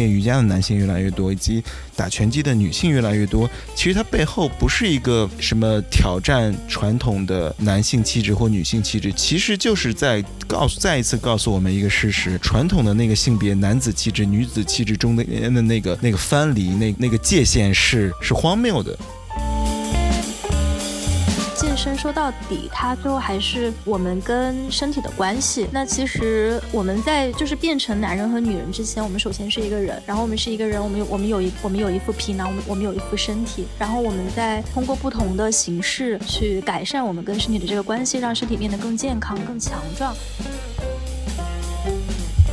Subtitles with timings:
[0.00, 1.62] 练瑜伽的男性越来越多，以及
[1.94, 3.48] 打拳击的女性越来越多。
[3.74, 18.98] 其实它背后不是一个什么挑战传统的男性气质或女性气质，其实就是在告诉再一次告诉我们一个事实：传统的那个性别男子气质、女子气质中的的那个那个藩篱、那那个界限是是荒谬的。
[21.80, 25.66] 身说到底，它最后还是我们跟身体的关系。
[25.72, 40.14] 那其实我们在就是变成男人和女人之前，我们首先是一个人，然后我们是一个人，我们有我们有一我们有一副皮囊，我们我们有一副身体，然后我们再通过不同的形式去改善我们跟身体的这个关系，让身体变得更健康、更强壮。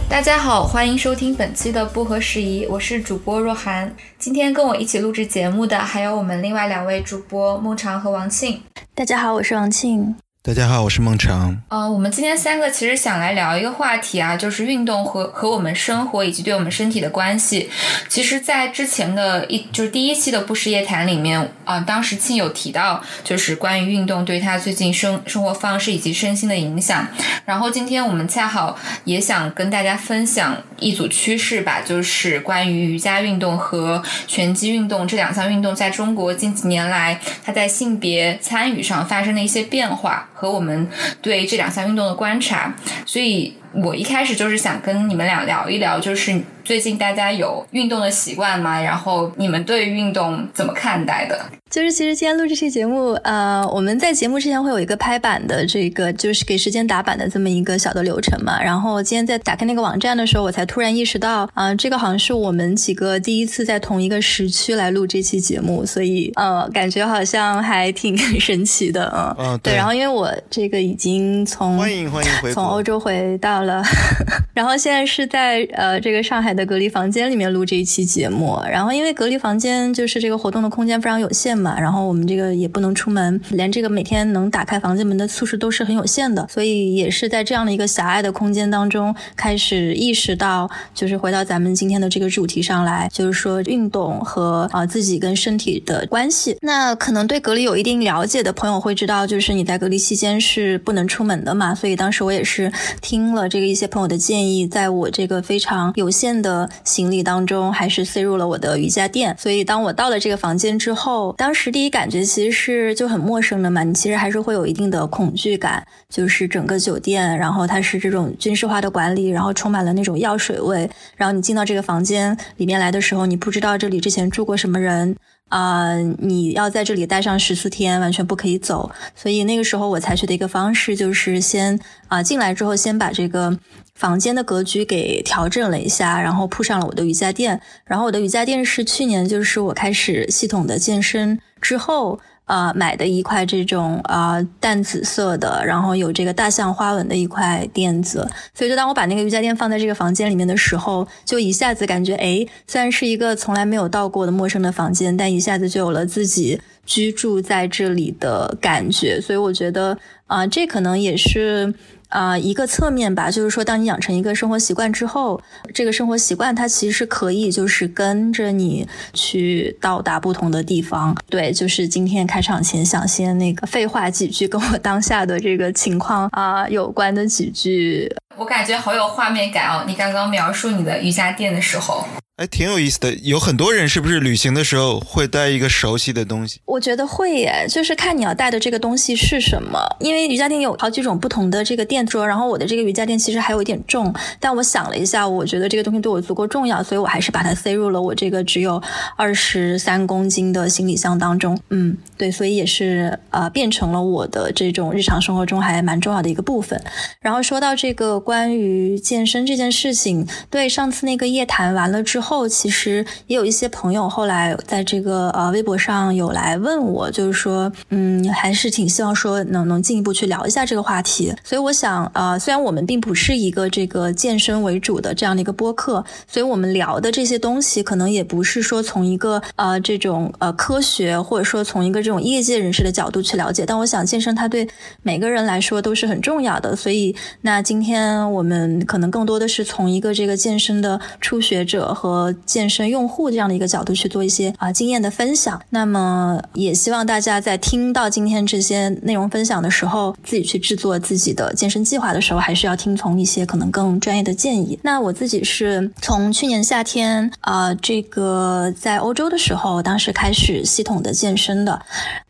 [0.08, 3.94] 大家好，欢迎收听本期的不合时宜，我是主播若涵。
[4.18, 8.62] 今天跟我一起录制节目的还有我们另外两位主播孟尝和王庆。
[8.98, 10.16] 大家好，我是王庆。
[10.48, 11.62] 大家好，我是孟尝。
[11.68, 17.70] 嗯，我们今天三个其实想来聊一个话题啊，就是运动和和我们生活以及对我们身体的关系。
[18.08, 27.06] 其实，在之前的一就是第一期的不食夜谈里面啊，当时庆有提到，就是关于运动对他最近生生活方式以及身心的影响。
[27.44, 40.30] 然后今天我们恰好也想跟大家分享一组趋势吧，就是关于瑜伽运动和拳击运动这两项运动在中国近几年来它在性别参与上发生的一些变化。
[40.40, 40.88] 和我们
[41.20, 42.72] 对这两项运动的观察，
[43.08, 48.82] 所以我一开始就是想跟你们俩聊一聊，就是最近大家有运动的习惯吗？
[48.82, 51.40] 然后你们对运动怎么看待的？
[51.70, 58.62] 就是其实今天录这期节目，呃，我们在节目之前会有一个拍板的这个，就是给时间打板的这么一个小的流程嘛。
[58.64, 69.76] 然后今天在打开那个网站的时候，我才突然意识到，啊，这个好像是我们几个第一次在同一个时区来录这期节目，所以呃，感觉好像还挺神奇的，嗯，对。
[69.76, 73.84] 然后因为我这个已经从欢迎欢迎 回从欧洲回到了，
[74.56, 78.58] 然后现在是在呃这个上海的隔离房间里面录这一期节目。
[78.72, 81.58] 然后因为隔离房间就是这个活动的空间非常有限。
[81.58, 96.58] 嘛，然后我们这个也不能出门，连这个每天能打开房间门的次数都是很有限的，所以也是在这样的一个狭隘的空间当中，开始意识到，就是回到咱们今天的这个主题上来，就是说运动和啊自己跟身体的关系。
[96.62, 102.72] 那可能对隔离有一定了解的朋友会知道，就是你在隔离期间是不能出门的嘛，所以当时我也是
[103.02, 109.36] 听了这个一些朋友的建议，在我这个非常有限的行李当中，还是塞入了我的瑜伽垫。
[109.38, 125.16] 所以当我到了这个房间之后，当时第一感觉其实是就很陌生的嘛，你其实还是会有一定的恐惧感，就是整个酒店，然后它是这种军事化的管理，然后充满了那种药水味，然后你进到这个房间里面来的时候，你不知道这里之前住过什么人
[125.50, 133.58] 啊，你要在这里待上十四天，完全不可以走，所以那个时候我采取的一个方式就是先啊进来之后先把这个。
[133.98, 137.60] 房间的格局给调整了一下，然后铺上了我的瑜伽垫。
[137.84, 148.28] 然后我的瑜伽垫是去年就是我开始系统的健身之后，啊买的一块这种啊淡紫色的，然后有这个大象花纹的一块垫子。
[148.56, 159.22] 所以就当我把那个瑜伽垫放在这个房间里面的时候，就一下子感觉，哎，虽然是一个从来没有到过的陌生的房间，但一下子就有了自己居住在这里的感觉。
[159.22, 161.74] 所以我觉得，啊，这可能也是。
[162.10, 165.42] 啊，一个侧面吧，就是说，当你养成一个生活习惯之后，
[165.74, 171.16] 这个生活习惯它其实是可以，就是跟着你去到达不同的地方。
[171.30, 178.14] 对，就是今天开场前想先那个废话几句，跟我当下的这个情况啊有关的几句。
[178.38, 179.84] 我感觉好有画面感哦！
[179.88, 182.06] 你刚刚描述你的瑜伽垫的时候。
[182.38, 183.12] 哎，挺有意思的。
[183.24, 186.60] 有很多人是不是旅行的时候会带一个熟悉的东西？
[186.66, 189.80] 我觉得会耶，就是看你要带的这个东西是什么。
[190.00, 198.80] 因为瑜伽垫有好几种不同的这个垫桌，然后我的这个瑜伽垫其实还有一点重，但我想了一下，我觉得这个东西对我足够重要，所以我还是把它塞入了我这个只有
[199.16, 201.60] 二十三公斤的行李箱当中。
[201.72, 206.80] 嗯，对，所以也是呃变成了我的这种日常生活中还蛮重要的一个部分。
[207.20, 212.27] 然后说到这个关于健身这件事情，对上次那个夜谈完了之后。
[212.28, 221.34] 后其实也有一些朋友后来在这个呃微博上有来问我，就是说，嗯，还是挺希望说能能进一步去聊一下这个话题。
[221.44, 233.66] 所以我想，呃，虽然我们并不是一个这个健身为主的这样的一个播客，所以我们聊的这些东西可能也不是说从一个呃这种呃科学或者说从一个这种业界人士的角度去了解。
[233.66, 234.68] 但我想，健身它对
[235.02, 236.76] 每个人来说都是很重要的。
[236.76, 245.62] 所以那今天我们可能更多的是从一个这个健身的初学者和和健身用户这样的一个角度去做一些啊经验的分享。
[245.70, 254.80] 那么也希望大家在听到今天这些内容分享的时候，自己去制作自己的健身计划的时候，还是要听从一些可能更专业的建议。
[254.82, 261.80] 那我自己是从去年夏天啊，这个在欧洲的时候，当时开始系统的健身的。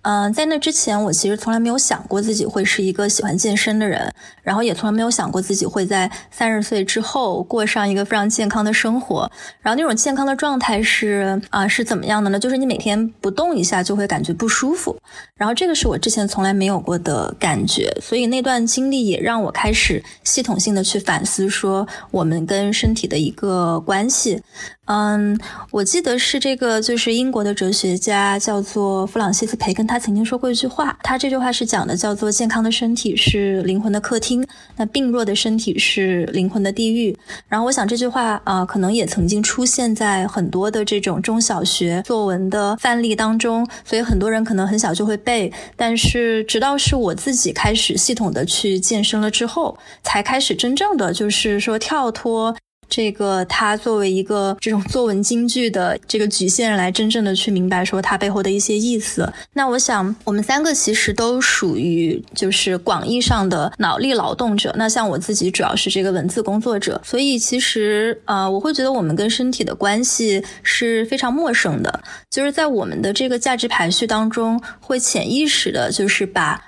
[0.02, 4.12] 嗯，在那之前，我其实从来没有想过自己会是一个喜欢健身的人，
[4.42, 9.30] 然后也从来没有想过自己会在三十岁之后过上一个非常健康的生活。
[9.62, 12.40] 然后那种健康的状态是啊，是怎么样的呢？
[12.40, 14.98] 就是你每天不动一下就会感觉不舒服，
[15.36, 17.96] 然后这个是我之前从来没有过的感觉。
[18.02, 24.42] 所以那段经历也让我开始系统性的去反思，说我们跟身体的一个关系。
[24.88, 25.38] 嗯，
[25.72, 34.48] 我记得是这个，就是英国的哲学家叫做弗朗西斯培根，他曾经说过一句话，他这句话是讲的叫做健康的身体是灵魂的客厅，
[34.78, 37.18] 那病弱的身体是灵魂的地狱。
[37.50, 45.52] 然后我想这句话啊，可能也曾经出现在很多的这种中小学作文的范例当中，所以很多人可能很小就会背。
[45.76, 52.56] 但是直到是我自己开始系统的去健身了之后，才开始真正的就是说跳脱。
[52.90, 59.32] 这个他作为一个这种作文京剧的这个局限来真正的去明白说它背后的一些意思。
[59.54, 64.74] 那我想我们三个其实都属于就是广义上的脑力劳动者。
[64.78, 76.64] 那像我自己主要是这个文字工作者，所以其实呃我会觉得我们跟身体的关系是非常陌生的，就是在我们的这个价值排序当中会潜意识的就是把。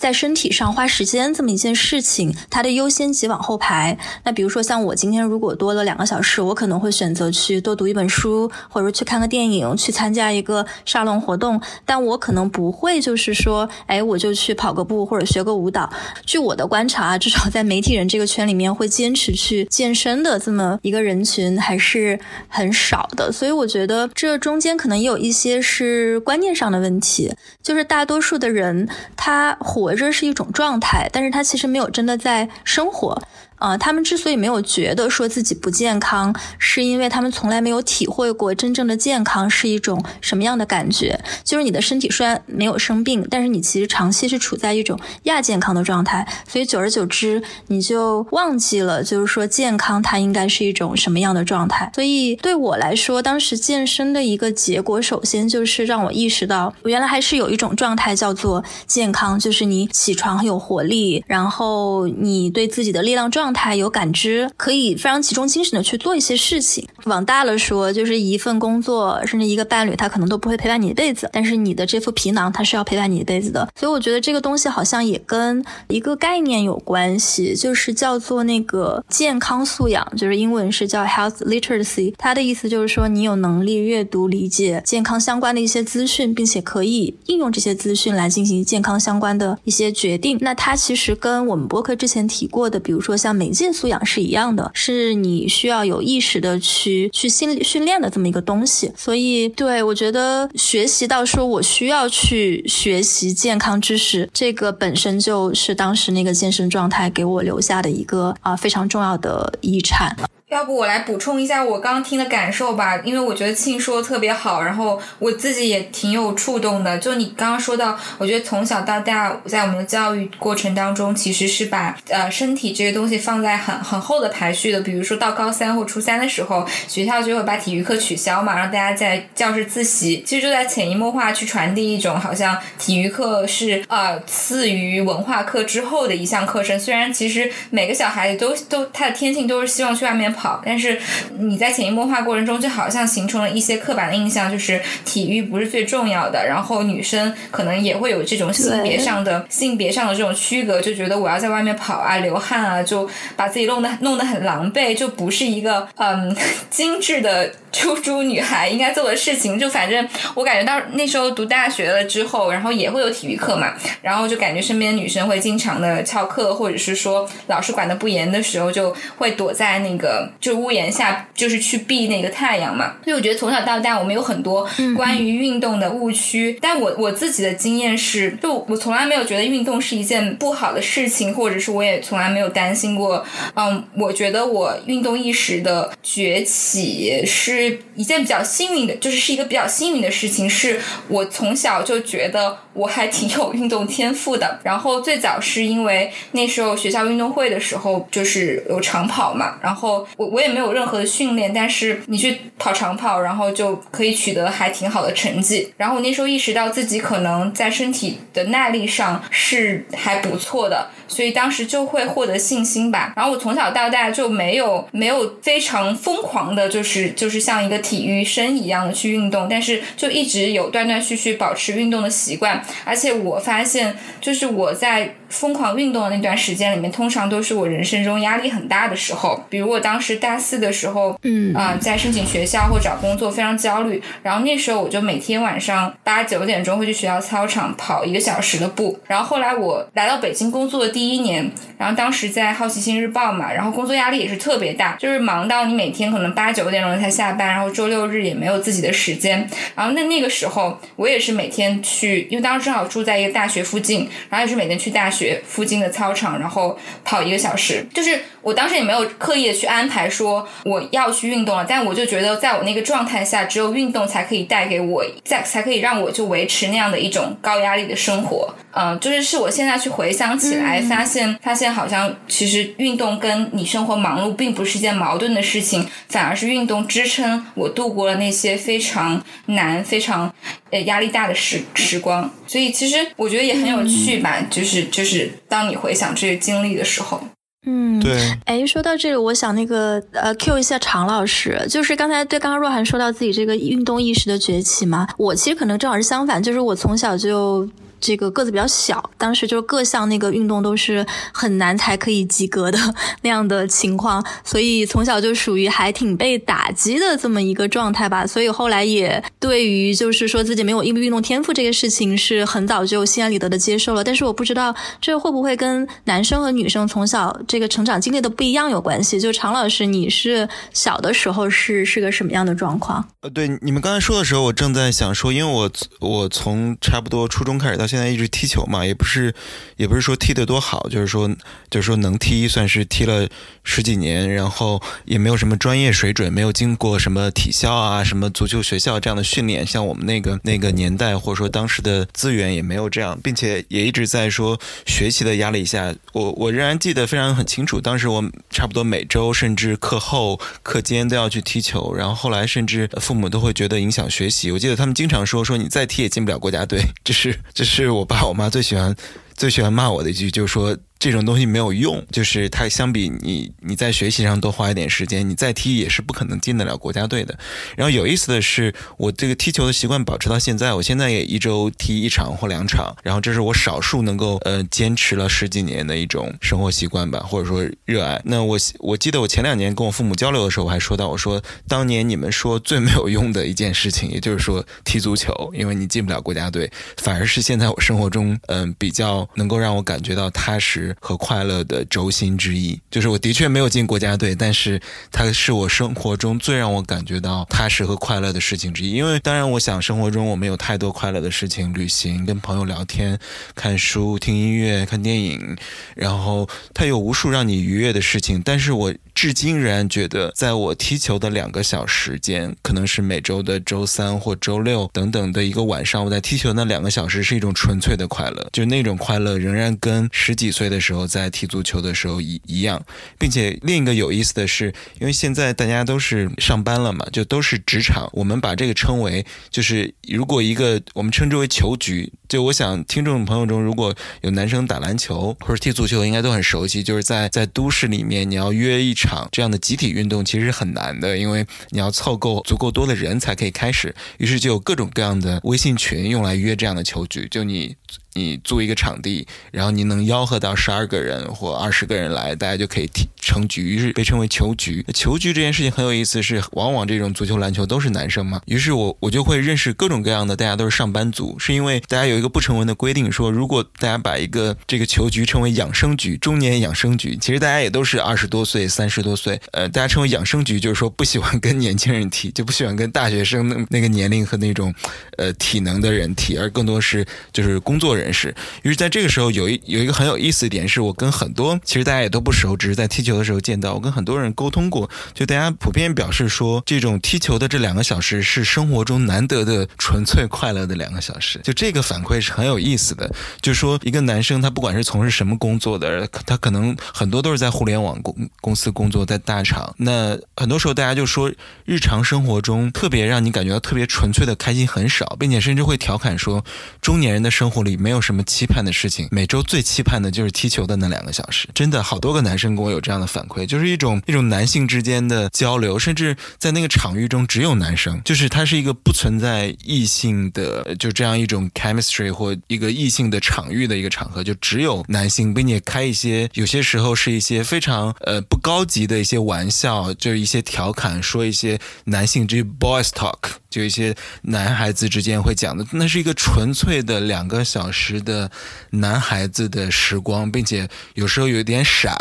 [0.00, 3.96] 在身体上花时间这么一件事情，它的优先级往后排。
[4.24, 11.60] 那比如说像我今天如果多了两个小时，我可能会选择去多读一本书，或者去看个电影，去参加一个沙龙活动。
[11.86, 15.88] 但我可能不会就是说，哎，我就去跑个步或者学个舞蹈。
[16.26, 22.18] 据我的观察，至少在媒体人这个圈里面，会坚持去健身的这么一个人群还是
[22.48, 23.30] 很少的。
[23.30, 27.32] 所以我觉得这中间可能也有一些是观念上的问题，
[27.62, 29.83] 就是大多数的人他活。
[29.84, 33.20] 活着是一种状态，但是他其实没有真的在生活。
[33.56, 41.18] 啊，他们之所以没有觉得说自己不健康，是因为他们从来没有体会过真正的健康是一种什么样的感觉。
[41.44, 51.90] 就是你的身体虽然没有生病，但是你其实长期是处在一种亚健康的状态，所以久而久之，你就忘记了，就是说健康它应该是一种什么样的状态。
[51.94, 63.43] 所以对我来说，当时健身的一个结果，首先就是让我意识到，我原来还是有一种状态叫做健康，就是你起床很有活力，然后你对自己的力量状。
[63.44, 66.88] 状态有感知，可以非常集中精神的去做一些事情。
[67.04, 71.28] 往大了说，就是一份工作，甚至一个伴侣，他可能都不会陪伴你一辈子。
[71.30, 73.68] 但是你的这副皮囊，他是要陪伴你一辈子的。
[73.78, 82.14] 所以我觉得这个东西好像也跟一个概念有关系，就是叫做那个健康素养，就是英文是叫 health literacy。
[82.16, 90.38] 它的意思就是说，你有能力阅读理解健康相关的一些资讯，并且可以应用这些资讯来进行健康相关的一些决定。
[90.40, 98.92] 那它其实跟我们博客之前提过的，比如说像媒介素养是一样的，是你需要有意识的去去训训练的这么一个东西。
[98.96, 110.16] 所以，对我觉得学习到说我需要去学习健康知识，这个本身就是当时那个健身状态给我留下的一个啊非常重要的遗产。
[110.50, 116.98] 要不我来补充一下我刚刚听的感受吧，因为我觉得庆说的特别好，然后我自己也挺有触动的。
[116.98, 124.80] 就你刚刚说到，我觉得从小到大在我们的教育过程当中，其实是把呃身体这些东西放在很很后的排序的。
[124.82, 136.78] 比如说到高三或初三的时候，学校就会把体育课取消嘛，让大家在教室自习，其实就在潜移默化去传递一种好像体育课是呃次于文化课之后的一项课程。
[136.78, 140.60] 虽然其实每个小孩子都都他的天性都是希望去外面跑。
[140.64, 141.00] 但是
[141.38, 146.46] 你在潜移默化过程中，就好像形成了一些刻板的印象，就是体育不是最重要的。
[146.46, 156.36] 然后女生可能也会有这种性别上的性别上的这种区隔，就觉得我要在外面跑啊、流汗啊，就把自己弄得弄得很狼狈，就不是一个嗯
[156.68, 157.52] 精致的。
[157.74, 172.94] 猪猪女孩应该做的事情，就反正我感觉到那时候读大学了之后，然后也会有体育课嘛，然后就感觉身边女生会经常的翘课，或者是说老师管的不严的时候，就会躲在那个个就屋檐下，就是去避那个太阳嘛。
[173.04, 176.58] 所以我觉得从小到大，我们有很多关于运动的误区。
[176.60, 183.24] 但我我自己的经验是，就我从来没有觉得运动是一件不好的事情，或者是我也从来没有担心过。
[183.54, 190.48] 嗯，我觉得我运动意识的崛起是一件比较幸运的，就是是一个比较幸运的事情。
[190.48, 194.60] 是我从小就觉得我还挺有运动天赋的。
[194.62, 199.58] 然后最早是因为那时候学校运动会的时候，就是有长跑嘛。
[199.62, 205.72] 然后我我也没有任何的训练，但是你去跑长跑，然后就可以取得还挺好的成绩。
[205.76, 210.88] 然后我那时候意识到自己可能在身体的耐力上是还不错的。
[211.08, 213.12] 所以当时就会获得信心吧。
[213.16, 222.64] 然后我从小到大就没有没有非常疯狂的，就是就是像一个体育生一样的去运动，但是就一直有断断续续保持运动的习惯。
[222.84, 225.14] 而且我发现，就是我在。
[225.30, 229.42] 疯狂运动的那段时间里面，通常都是我人生中压力很大的时候。
[229.50, 234.00] 比如我当时大四的时候，嗯啊，在申请学校或找工作，非常焦虑。
[234.22, 238.96] 然后那时候我就每天晚上八九点钟会去学校操场跑一个小时的步。
[239.08, 249.46] 然后后来我来到北京工作的第第一年，然后当时在好奇心日报嘛，然后工作压力也是特别大，就是忙到你每天可能八九点钟才下班，然后周六日也没有自己的时间。
[249.74, 255.42] 然后那那个时候我也是每天去，因为当时正好住在一个大学附近，然后也是每天去大学。
[255.46, 257.86] 附近的操场，然后跑一个小时。
[257.92, 268.54] 就是我当时也没有刻意的去安排说我要去运动了，但我就觉得在我那个状态下，只有运动才可以带给我，在才可以让我就维持那样的一种高压力的生活。
[268.76, 280.34] 嗯，就是是我现在去回想起来，发现发现好像其实运动跟你生活忙碌并不是一件矛盾的事情，反而是运动支撑我度过了那些非常难、非常
[280.70, 282.28] 呃压力大的时时光。
[282.48, 287.20] 所以其实我觉得也很有趣吧，就是就是当你回想这些经历的时候，
[287.64, 288.18] 嗯，对。
[288.44, 297.68] 哎，说到这里，我想那个呃，Q 一下常老师，就是刚才对刚刚若涵说到自己这个运动意识的崛起嘛，我其实可能正好是相反，就是我从小就。
[298.04, 302.78] 这个个子比较小，当时就是各项那个运动都是很难才可以及格的
[303.22, 308.26] 那样的情况，所以从小就属于还挺被打击的这么一个状态吧。
[308.26, 314.04] 所以后来也对于就是说自己没有运运动天赋这个事情是很早就心安理得的接受了。
[314.04, 319.18] 但是我不知道这会不会跟男生和女生从小这个成长经历的不一样有关系。
[319.18, 323.02] 就常老师，你是小的时候是是个什么样的状况？
[323.22, 325.70] 呃，对，你们刚才说的时候，我正在想说，因为我
[326.00, 329.32] 我从差不多初中开始到现现在一直踢球嘛，也不是，
[329.76, 331.28] 也不是说踢得多好，就是说，
[331.70, 333.28] 就是说能踢，算是踢了
[333.64, 358.24] 十几年，然后也没有什么专业水准，没有经过什么体校啊、什么足球学校这样的训练，像我们那个那个年代，或者说当时的资源也没有这样，并且也一直在说学习的压力下，我我仍然记得非常很清楚，当时我差不多每周甚至课后、课间都要去踢球，然后后来甚至父母都会觉得影响学习，我记得他们经常说说你再踢也进不了国家队， 这是这是我爸。
[358.24, 358.94] 我妈最喜欢，
[359.34, 360.76] 最喜欢骂我的一句，就是说。
[361.04, 367.38] 这种东西没有用，就是它相比你你在学习上多花一点时间，你再踢也是不可能进得了国家队的。
[367.76, 372.96] 然后有意思的是，我这个踢球的习惯保持到现在，我现在也一周踢一场或两场。
[373.02, 378.18] 然后这是我少数能够呃坚持了十几年的一种生活习惯吧，或者说热爱。
[378.24, 390.93] 那我我记得我前两年跟我父母交流的时候，我还说到，我说当年你们说最没有用的一件事情，也就是说踢足球，因为你进不了国家队，反而是现在我生活中嗯比较能够让我感觉到踏实。
[391.00, 398.92] 和快乐的轴心之一，就是我的确没有进国家队，但是它是我生活中最让我感觉到踏实和快乐的事情之一。
[398.92, 403.18] 因为当然，我想生活中我们有太多快乐的事情，旅行、跟朋友聊天、
[403.54, 405.56] 看书、听音乐、看电影，
[405.94, 408.40] 然后它有无数让你愉悦的事情。
[408.44, 422.84] 但是我至今仍然觉得，在我踢球的两个小时间，可能是每周的周三或周六等等的一个晚上，我在踢球那两个小时是一种纯粹的快乐，就那种快乐仍然跟十几岁的时候在踢足球的时候一一样，
[423.18, 438.92] 并且另一个有意思的是，因为现在大家都是上班了嘛，就都是职场，我们把这个称为就是如果一个我们称之为球局，就我想听众朋友中如果有男生打篮球或者踢足球，应该都很熟悉，就是在在都市里面你要约一。
[438.94, 443.94] 场这样的集体运动其实是很难的，因为你要凑够足够多的人才可以开始。
[444.16, 447.28] 于是就有各种各样的微信群用来约这样的球局。
[447.30, 447.76] 就你
[448.14, 454.84] 你租一个场地，然后你能吆喝到十二个人或二十个人来，大家就可以踢成局，于是被称为球局。
[454.94, 474.72] 球局这件事情很有意思，是往往这种足球、篮球都是男生嘛，于是我我就会认识各种各样的，大家都是上班族，是因为大家有一个不成文的规定，说如果大家把一个这个球局称为养生局、中年养生局，其实大家也都是二十多岁、三十多岁，呃，大家称为养生局，就是说不喜欢跟年轻人踢， 就不喜欢跟大学生那那个年龄和那种
[475.18, 478.34] 呃体能的人踢，而更多是就是工作人士。
[478.62, 491.40] 于是在这个时候有一有一个很有意思的点，是我跟很多其实大家也都不熟，只是在踢球的时候见到，我跟很多人沟通过，就大家普遍表示说，这种踢球的这两个小时是生活中难得的纯粹快乐的两个小时。
[491.42, 499.74] 就这个反馈是很有意思的，就说一个男生他不管是从事什么工作的，他可能很多都是在互联网公公司工作，在大厂。
[499.78, 501.32] 那很多时候大家就说，
[501.64, 506.44] 日常生活中特别让你感觉到特别纯粹的开心很少，并且甚至会调侃说，
[506.80, 511.48] 中年人的生活里没有有什么期盼的事情，每周最期盼的就是踢球的那两个小时。
[511.54, 533.18] 真的，好多个男生跟我有这样的反馈，就是一种一种男性之间的交流，甚至在那个场域中只有男生，就是它是一个不存在异性的，就这样一种 chemistry 或一个异性的场域的一个场合，就只有男性，并且开一些有些时候是一些非常呃不高级的一些玩笑，就是一些调侃，说一些男性之 boys talk，
[533.54, 538.28] 就一些男孩子之间会讲的，那是一个纯粹的两个小时的
[538.70, 541.96] 男孩子的时光，并且有时候有点傻，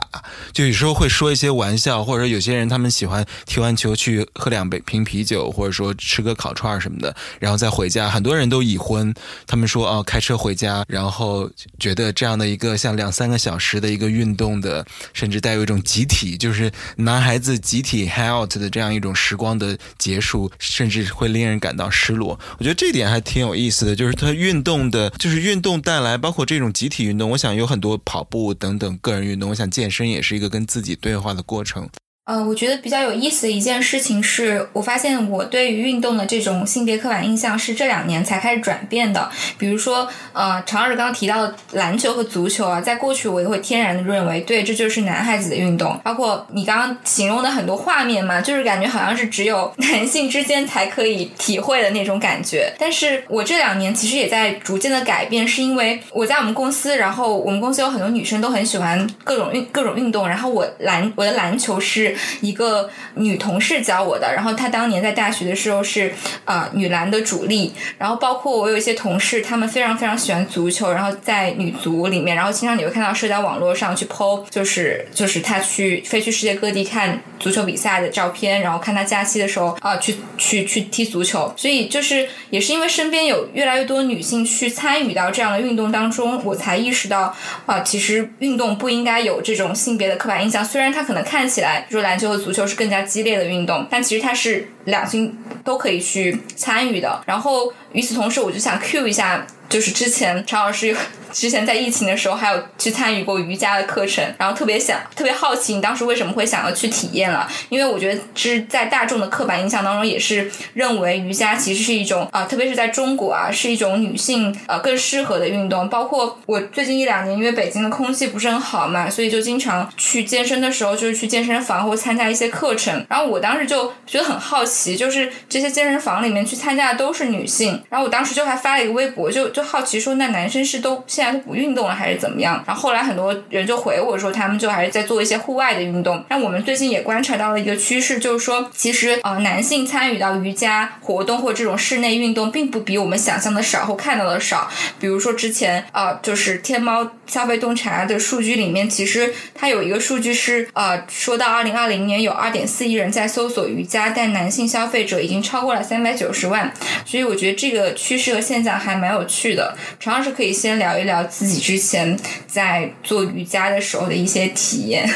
[0.51, 8.09] 就有时候会说一些玩笑，或者有些人他们喜欢踢完球去喝两杯瓶啤酒，或者说吃个烤串什么的，然后再回家。
[8.09, 9.13] 很多人都已婚，
[9.45, 14.83] 他们说哦，开车回家，然后觉得这样的一个像两三个小时的一个运动的，
[15.13, 22.39] 甚至带有一种集体，就是男孩子集体 health 的这样一种时光的结束，甚至会令令人感到失落。
[22.57, 27.29] 我觉得这点还挺有意思的，就是它运动的，就是运动带来包括这种集体运动。
[27.31, 31.89] 我想有很多跑步等等个人运动，我想健身也是一个跟自己对话的过程。
[32.25, 39.29] 呃，我觉得比较有意思的一件事情是，我发现我对于运动的这种性别刻板印象是这两年才开始转变的。
[39.57, 45.99] 比如说，呃，常儿刚刚提到篮球和足球啊，在过去我也会天然的认为，对，这就是男孩子的运动。
[46.01, 52.73] 包括你刚刚形容的很多画面嘛，就是感觉好像是只有 男性之间才可以体会的那种感觉。
[52.79, 62.12] 但是我这两年其实也在逐渐的改变，是因为我在我们公司，然后我们公司有很多女生都很喜欢各种运各种运动，然后我篮我的篮球是。
[62.41, 66.13] 一个女同事教我的，然后她当年在大学的时候是
[66.45, 92.43] 呃女篮的主力，然后包括我有一些同事，他们非常非常喜欢足球，然后在女足里面，然后经常你会看到社交网络上去 PO，就是就是她去飞去世界各地看足球比赛的照片，然后看她假期的时候啊去去去踢足球，所以就是也是因为身边有越来越多女性去参与到这样的运动当中，我才意识到啊，其实运动不应该有这种性别的刻板印象，虽然它可能看起来，说篮球和。
[92.43, 97.23] 足球是更加激烈的运动，但其实它是两性都可以去参与的。
[97.25, 100.95] 然后与此同时，我就想 cue 一下，就是之前常老师。
[101.33, 107.49] 之前在疫情的时候，还有去参与过瑜伽的课程，然后特别想、特别好奇，你当时为什么会想要去体验了？
[107.69, 115.89] 因为我觉得是在大众的刻板印象当中，也是认为瑜伽其实是一种啊，特别是在中国啊，是一种女性呃更适合的运动。
[115.89, 123.03] 包括我最近一两年，因为北京的空气不是很好嘛，所以就经常去健身的时候，就是去健身房或参加一些课程。
[123.09, 127.83] 然后我当时就觉得很好奇，就是这些健身房里面去参加的都是女性。
[127.89, 132.63] 然后我当时就还发了一个微博，就就好奇说，那男生是都现在都不运动了还是怎么样？
[132.65, 136.23] 然后后来很多人就回我说，他们就还是在做一些户外的运动。
[136.29, 144.69] 那我们最近也观察到了一个趋势，就是说，其实呃，男性参与到瑜伽活动或这种室内运动，并不比我们想象的少或看到的少。
[144.99, 156.73] 比如说之前呃，就是天猫消费洞察的数据里面，其实它有一个数据是呃，说到二零二零年有二点四亿人在搜索瑜伽，但男性消费者已经超过了三百九十万。
[157.05, 159.77] 所以我觉得这个趋势和现象还蛮有趣的。
[159.99, 161.23] 主要是可以先聊一聊。
[161.25, 165.09] 自己之前在做瑜伽的时候的一些体验。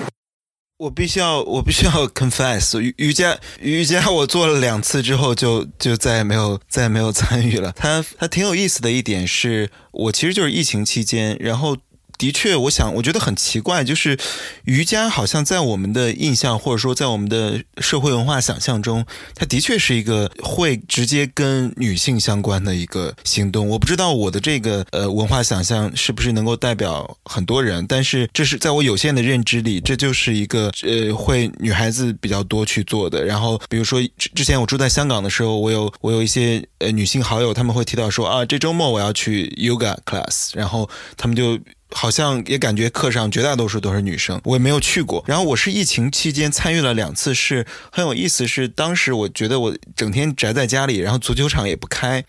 [0.78, 7.72] 我必须要，我必须要 confess，瑜瑜伽瑜伽我做了两次之后，就就再也没有再也没有参与了。
[7.76, 11.76] 它它挺有意思的一点是，我其实就是疫情期间，然后。
[12.20, 14.18] 的确，我想，我觉得很奇怪，就是
[14.64, 23.66] 瑜伽好像在我们的印象，或者说在我们的社会文化想象中，它的确是一个会直接跟女性相关的一个行动。
[23.66, 33.24] 我不知道我的这个呃文化想象是不是能够代表很多人，但是这是在我有限的认知里，这就是一个呃会女孩子比较多去做的。
[33.24, 33.98] 然后，比如说
[34.34, 41.58] 之前我住在香港的时候，我有我有一些呃女性好友，他们会提到说啊，这周末我要去 yoga class，然后他们就。
[41.92, 45.24] 好像也感觉课上绝大多数都是女生，我也没有去过。
[45.26, 48.46] 然后我是疫情期间参与了两次，是很有意思。
[48.46, 52.24] 是当时我觉得我整天宅在家里，然后足球场也不开，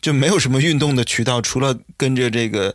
[0.00, 2.74] 就没有什么运动的渠道，除了跟着这个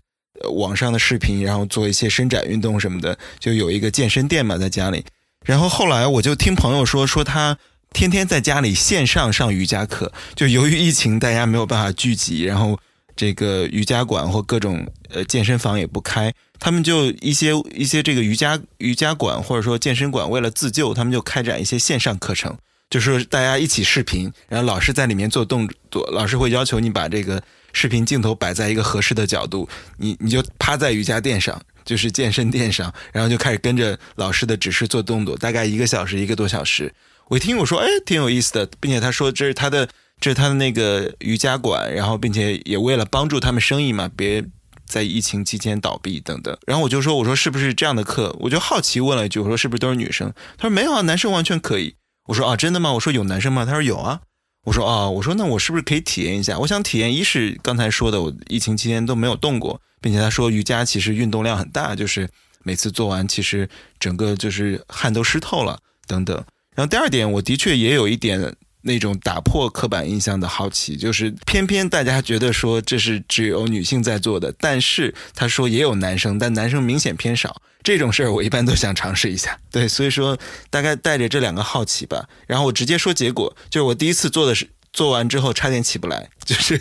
[0.55, 3.17] 网上的视频，然后做一些伸展运动什么的。
[3.39, 5.05] 就有一个健身店嘛，在家里。
[5.45, 7.57] 然后后来我就听朋友说，说他
[7.93, 12.77] 天天在家里线上上瑜伽课，就由于疫情，大家没有办法聚集，然后。
[13.15, 22.57] 这个瑜伽馆或各种呃健身房也不开，他们就一些一些这个瑜伽瑜伽馆或者说健身馆为了自救，他们就开展一些线上课程，
[22.89, 36.93] 就是大家一起视频，然后老师在里面做动作，老师会要求你把这个视频镜头摆在一个合适的角度，你你就趴在瑜伽垫上，就是健身垫上，然后就开始跟着老师的指示做动作，大概一个小时一个多小时。
[37.27, 39.87] 我一听我说哎挺有意思的，并且他说这是他的。
[40.19, 44.43] 这是他的那个瑜伽馆，然后并且也为了帮助他们生意嘛，别
[44.87, 46.57] 在疫情期间倒闭等等。
[46.65, 48.35] 然后我就说，我说是不是这样的课？
[48.39, 50.33] 我就好奇问了一句，我说是不是都是女生？
[50.57, 51.95] 他说没有啊，男生完全可以。
[52.27, 52.93] 我说啊，真的吗？
[52.93, 53.65] 我说有男生吗？
[53.65, 54.21] 他说有啊。
[54.63, 56.57] 我说啊，我说那我是不是可以体验一下？
[56.57, 62.27] 我想体验，一是刚才说的，我疫情期间都没有动过，并且他说瑜伽其实运动量很大，就是
[62.63, 66.35] 每次做完其实整个就是汗都湿透了等等。
[66.75, 68.55] 然后第二点，我的确也有一点。
[68.87, 77.61] 那种打破刻板印象的好奇，就是偏偏大家觉得说这是只有女性在做的，但是他说也有男生，但男生明显偏少。
[77.83, 79.59] 这种事儿我一般都想尝试一下。
[79.71, 80.37] 对，所以说
[80.69, 86.79] 大概带着这两个好奇吧，然后我直接说结果，就是我第一次做的是做完之后差点起不来，就是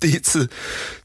[0.00, 0.48] 第一次。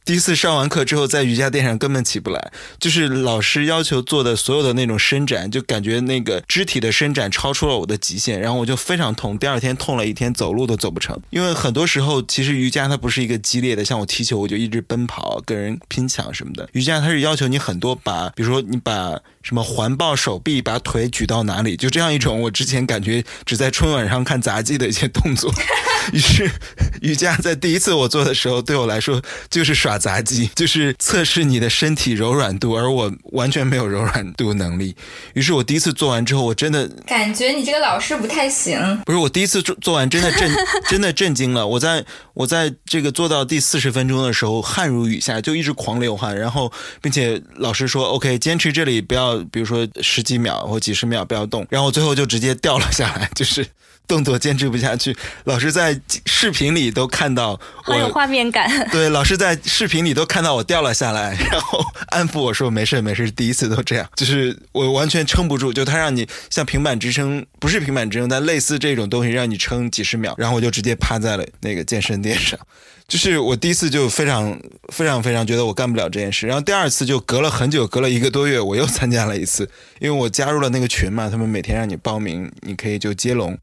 [0.03, 11.17] 第一次上完课之后，在瑜伽垫上根本起不来，就是老师要求做的所有的那种伸展，就感觉那个肢体的伸展超出了我的极限，然后我就非常痛，第二天痛了一天，走路都走不成。
[11.29, 16.67] 因为很多时候，其实瑜伽它不是一个激烈的，像我踢球，我就一直奔跑，跟人拼抢什么的。
[16.73, 25.53] 瑜伽它是要求你很多把，比如说你把什么环抱手臂，把腿举到哪里，就这样一种我之前感觉只在春晚上看杂技的一些动作。
[26.11, 26.51] 于是
[27.01, 30.01] 瑜伽在第一次我做的时候，对我来说就是耍。
[30.01, 34.95] 杂技就是测试你的身体柔软度，而我完全没有柔软度能力。
[35.35, 38.79] 于是我第一次做完之后，我真的感觉你这个老师不太行。
[39.05, 40.51] 不是我第一次做做完，真的震
[40.89, 41.67] 真的震惊了。
[41.67, 46.35] 我在我在这个做到第四十分钟的时候，汗如雨下，就一直狂流汗。
[46.35, 53.67] 然后，并且老师说：“OK，坚持这里，不要，比如说十几秒或几十秒不要动。”然后我最后就直接掉了下来，就是。
[54.07, 58.89] 动作坚持不下去，老师在视频里都看到，我有画面感。
[58.91, 65.71] 对，老师在视频里都看到我掉了下来， 然后安抚我说没事没事，第一次都这样，就是我完全撑不住。
[65.71, 72.59] 就他让你像平板支撑，不是平板支撑，但类似这种东西让你撑几十秒，然后我就直接趴在了那个健身垫上。
[73.07, 83.57] 就是我第一次就非常非常非常觉得我干不了这件事，然后第二次就隔了很久，隔了一个多月，我又参加了一次，因为我加入了那个群嘛，他们每天让你报名，你可以就接龙。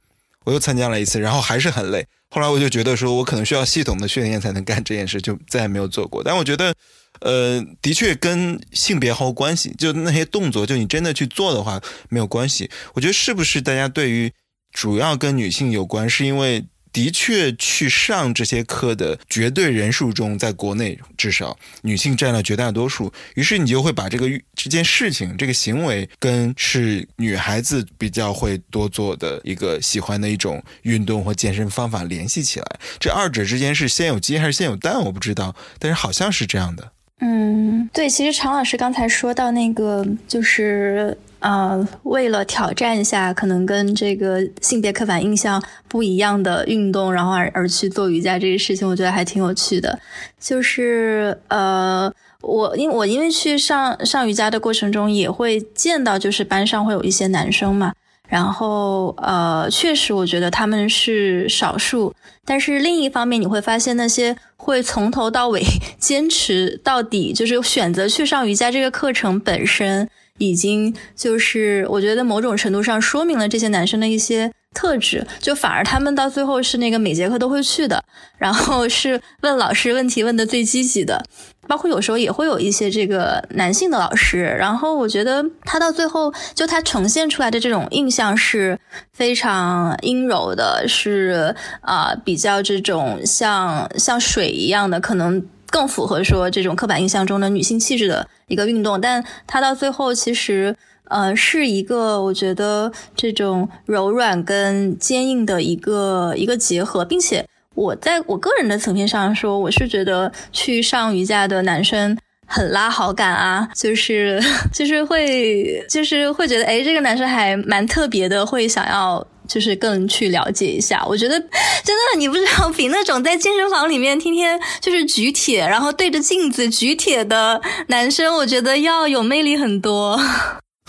[0.49, 2.07] 我又参加了一次，然后还是很累。
[2.31, 6.25] 后来我就觉得说，我可能需要系统的训练才能干这件事，就再也没有做过。
[6.25, 6.75] 但我觉得，
[7.21, 9.75] 呃，的确跟性别毫无关系。
[9.77, 12.71] 就那些动作，就你真的去做的话，没有关系。
[12.95, 14.33] 我觉得是不是大家对于
[14.73, 16.65] 主要跟女性有关，是因为？
[16.93, 23.13] 的确，去上这些课的绝对人数中，在国内至少女性占了绝大多数。
[23.35, 32.67] 于是你就会把这个这件事情、这个行为跟是女孩子比较会多做的一个喜欢的一种运动或健身方法联系起来。
[32.99, 36.93] 这二者之间是先有鸡还是先有蛋，我不知道，但是好像是这样的。
[37.21, 49.99] 嗯，对，其实常老师刚才说到那个，就是呃，为了挑战一下可能跟这个性别刻板印象不一样的运动，然后而而去做瑜伽这个事情，我觉得还挺有趣的。
[50.39, 57.93] 就是呃，我因我因为去上上瑜伽的过程中，也会见到，就是班上会有一些男生嘛。
[58.29, 62.15] 然后，呃，确实，我觉得他们是少数。
[62.45, 65.63] 但是另一方面，你会发现那些会从头到尾
[65.99, 75.27] 坚持到底，就是选择去上瑜伽这个课程本身，已经就是我觉得某种程度上说明了这些男生的一些特质。
[75.41, 78.01] 就反而他们到最后是那个每节课都会去的，
[78.39, 81.21] 然后是问老师问题问的最积极的。
[81.67, 88.79] 包括有时候也会有一些这个男性的老师，然后我觉得他到最后就他呈现出来的这种印象是
[89.13, 98.99] 非常阴柔的，是啊比较这种像像水一样的，可能更符合说这种刻板印象中的女性气质的一个运动。
[98.99, 100.75] 但他到最后其实
[101.09, 107.45] 呃是一个我觉得这种柔软跟坚硬的一个一个结合，并且。
[107.75, 114.43] 我在我个人的层面上说，我是觉得去上瑜伽的男生很拉好感啊，就是
[114.75, 121.07] 就是会就是会觉得哎，这个男生还蛮特别的，会想要就是更去了解一下。
[121.07, 130.19] 我觉得真的，你不知道比那种在健身房里面天天就是举铁，然后对着镜子举铁的男生，我觉得要有魅力很多。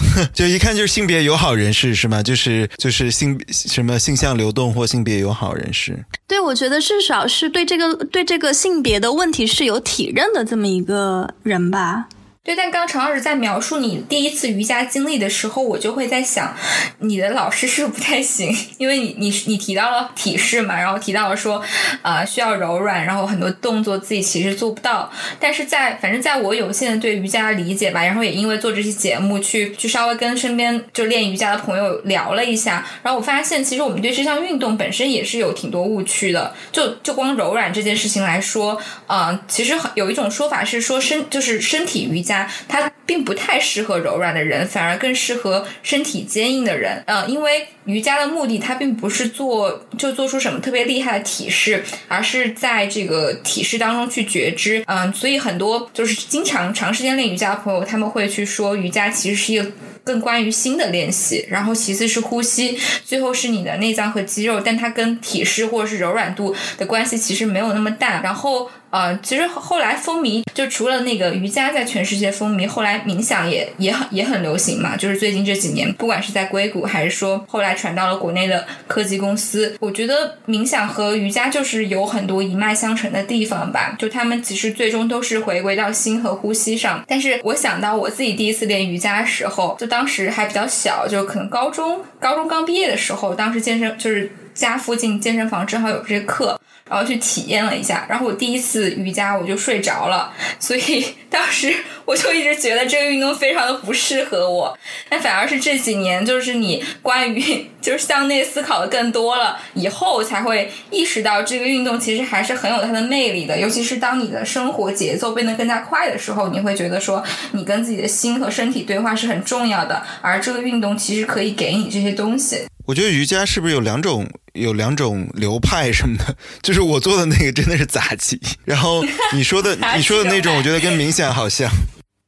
[0.34, 2.24] 就一看就是性别友好人士是吗？
[2.24, 6.04] 就是就是性什么性向流动或性别友好人士？
[6.28, 12.08] 对，我觉得至少是对这个对这个性别的问题是有体认的这么一个人吧。
[12.42, 16.56] 对，但刚陈老师在描述你第一次瑜伽经历的时候，我就会在想，
[17.00, 18.56] 你的老师是不是不太行？
[18.80, 21.62] 因为你你你提到了体式嘛，然后提到了说，
[22.02, 25.12] 啊，需要柔软，然后很多动作自己其实做不到。
[25.40, 36.52] 但是在反正在我有限的对瑜伽的理解吧，然后也因为做这期节目，去去稍微跟身边就练瑜伽的朋友聊了一下，然后我发现其实我们对这项运动本身也是有挺多误区的。
[36.72, 42.50] 就就光柔软这件事情来说，啊，其实有一种说法是说身就是身体瑜伽伽。
[42.68, 47.04] 它并不太适合柔软的人，反而更适合身体坚硬的人。
[47.08, 54.84] 嗯，因为瑜伽的目的，它并不是做就做出什么特别厉害的体式，而是在这个体式当中去觉知。
[54.86, 59.72] 嗯，所以很多就是经常长时间练瑜伽的朋友，他们会去说，瑜伽其实是一个
[60.04, 61.44] 更关于心的练习。
[61.50, 68.22] 然后其次是呼吸，最后是你的内脏和肌肉，但它跟体式或者是柔软度的关系其实没有那么大。
[68.22, 68.70] 然后。
[68.92, 74.98] 呃，其实后来风靡，就除了那个瑜伽在全世界风靡，后来冥想也也很也很流行嘛。
[74.98, 83.96] 就是最近这几年，不管是在硅谷，还是说后来传到了国内的科技公司，我觉得冥想和瑜伽就是有很多一脉相承的地方吧。
[84.00, 87.04] 就他们其实最终都是回归到心和呼吸上。
[87.08, 96.60] 但是我想到我自己第一次练瑜伽的时候，就当时还比较小，就可能高中高中刚毕业的时候，当时健身就是家附近健身房正好有这课。
[96.90, 101.74] 然后去体验了一下，然后我第一次瑜伽我就睡着了，所以当时
[102.06, 104.78] 我就一直觉得这个运动非常的不适合我。
[105.08, 113.60] 但反而是这几年，就是你关于 就是向内思考的更多了以后，才会意识到这个运动其实还是很有它的魅力的。
[113.60, 122.69] 尤其是当你的生活节奏变得更加快的时候，你会觉得说你跟自己的心和身体对话是很重要的，而这个运动其实可以给你这些东西。
[122.90, 126.36] 我觉得瑜伽是不是有两种有两种流派什么的？
[126.64, 131.70] 就是我做的那个真的是杂技，然后你说的 你说的那种，我觉得跟冥想好像。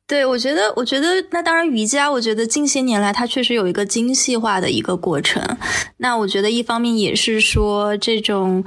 [0.06, 5.42] 对，我觉得，我觉得那当然瑜伽，我觉得近些年来它确实有一个精细化的一个过程。
[5.98, 8.64] 那我觉得一方面也是说这种。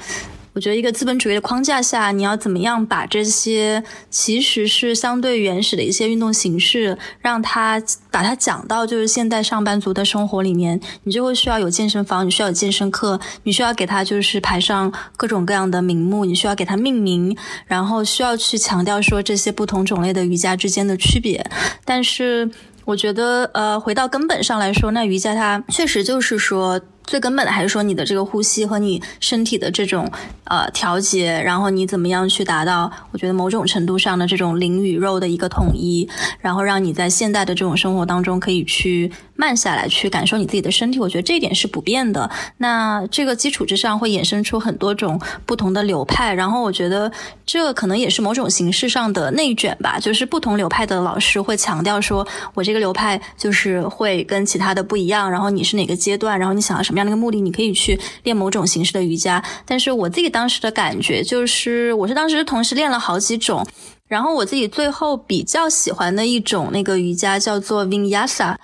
[0.54, 17.36] 我觉得一个资本主义的框架下，你要怎么样把这些其实是相对原始的一些运动形式，让它把它讲到就是现代上班族的生活里面，你就会需要有健身房，你需要有健身课，你需要给它就是排上各种各样的名目，你需要给它命名，
[17.66, 21.44] 然后需要去强调说这些不同种类的瑜伽之间的区别。
[21.84, 22.48] 但是
[22.84, 26.80] 我觉得，呃，回到根本上来说，那瑜伽它确实就是说。
[27.06, 30.10] 最根本的还是说你的这个呼吸和你身体的这种
[30.44, 32.90] 呃调节，然后你怎么样去达到？
[33.12, 36.08] 我觉得某种程度上的这种灵与肉的一个统一，
[36.40, 40.98] 然后让你在现代的这种生活当中可以去慢下来，去感受你自己的身体。
[40.98, 42.28] 我觉得这一点是不变的。
[42.56, 47.12] 那这个基础之上会衍生出很多种不同的流派，然后我觉得
[47.44, 55.30] 这可能也是某种形式上的内卷吧，就是不同流派的老师会强调说，我这个流派就是会跟其他的不一样。
[55.30, 56.38] 然后你是哪个阶段？
[56.38, 56.93] 然后你想要什么？
[56.94, 59.42] 什么样的一个目的，你可以去练某种形式的瑜伽。
[59.66, 63.66] 但是我自己当时的感觉就是，我是当时同时练了好几种，
[64.06, 68.54] 然后我自己最后比较喜欢的一种那个瑜伽叫做 Vinyasa。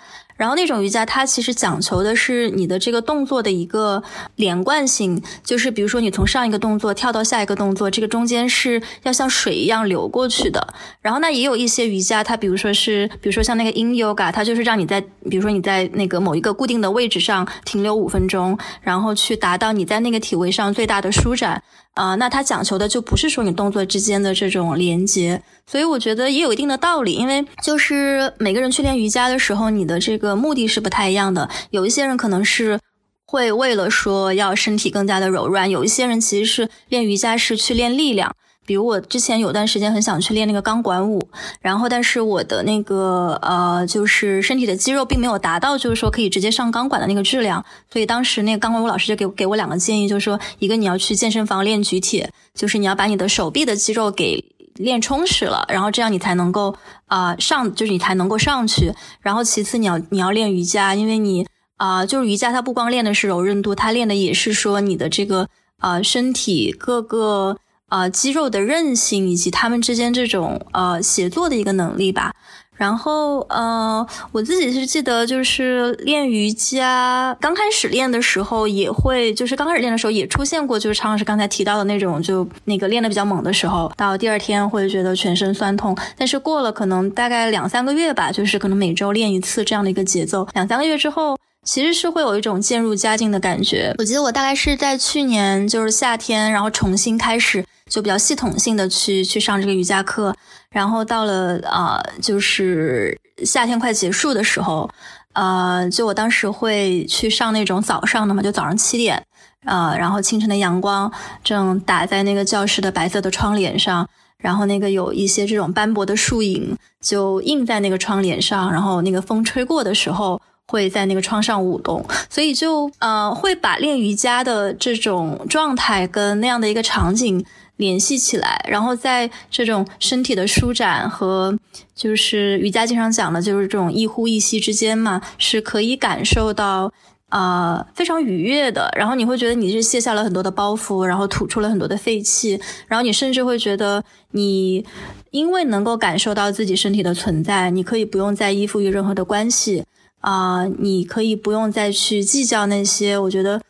[0.41, 4.03] 然后那种瑜伽，它其实讲求的是你的这个动作的一个
[4.37, 10.73] 连贯性，就是比如说你从上一个动作跳到下一个动作，这个中间是要像水一样流过去的。
[11.03, 21.63] 然后那也有一些瑜伽，它比如说是，比如说像那个 In Yoga，它就是让你在，比如说你在那个某一个固定的位置上停留五分钟，然后去达到你在那个体位上最大的舒展。
[21.95, 27.13] 啊，那他讲求的就不是说你动作之间的这种连接，所以我觉得也有一定的道理。
[27.13, 31.49] 因为就是每个人去练瑜伽的时候，你的这个目的是不太一样的。
[31.71, 32.79] 有一些人可能是
[33.27, 38.35] 会为了说要身体更加的柔软，有一些人其实是练瑜伽是去练力量。
[38.67, 41.29] 比如我之前有段时间很想去练那个钢管舞，
[41.61, 54.45] 然后但是我的那个呃，就是身体的肌肉并没有达到，就是说可以直接上钢管的那个质量，所以当时那个钢管舞老师就给给我两个建议，就是说一个你要去健身房练举铁，就是你要把你的手臂的肌肉给
[54.75, 58.93] 练充实了，然后这样你才能够啊上，就是你才能够上去。
[59.21, 61.45] 然后其次你要你要练瑜伽，因为你
[61.77, 67.57] 啊就是瑜伽它不光练的是柔韧度，它练的也是说你的这个啊身体各个。
[67.91, 72.33] 啊肌肉的韧性以及他们之间这种呃协作的一个能力吧。
[72.81, 85.95] 然后，呃，我自己是记得，就是练瑜伽刚开始练的时候，也会就是刚开始练的时候也出现过，就是常老师刚才提到的那种，就那个练的比较猛的时候，到第二天会觉得全身酸痛。
[86.17, 93.95] 但是过了可能大概两三个月吧，就是可能每周练一次这样的一个节奏，两三个月之后，其实是会有一种渐入佳境的感觉。
[93.99, 100.35] 我记得我大概是在去年就是夏天，然后重新开始，就比较系统性的去去上这个瑜伽课。
[100.71, 104.89] 然后到了啊，就是夏天快结束的时候，
[105.33, 109.21] 呃，就我当时会去上那种早上的嘛，就早上七点，
[109.65, 111.11] 啊，然后清晨的阳光
[111.43, 127.45] 正打在那个教室的白色的窗帘上，然后那个有一些这种斑驳的树影就映在那个窗帘上，然后那个风吹过的时候会在那个窗上舞动，所以就呃会把练瑜伽的这种状态跟那样的一个场景。
[127.81, 131.59] 联系起来，然后在这种身体的舒展和
[131.95, 136.93] 就是瑜伽经常讲的，就是这种一呼一吸之间嘛，是可以感受到
[137.31, 138.93] 啊非常愉悦的。
[138.97, 144.85] 然后你会觉得你是卸下了很多的包袱，然后吐出了很多的废气，然后你甚至会觉得你
[145.31, 149.85] 因为能够感受到自己身体的存在，你可以不用再依附于任何的关系
[150.21, 153.17] 啊，你可以不用再去计较那些。
[153.17, 153.61] 我觉得。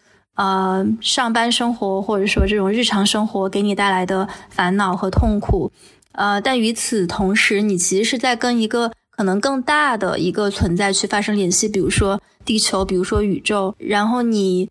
[0.41, 5.71] 呃，上班生活或者说这种日常生活给你带来的烦恼和痛苦，
[6.13, 14.71] 呃，但与此同时，你其实是在跟一个可能更大的一个存在去发生联系，比如说地球，比如说宇宙，然后你。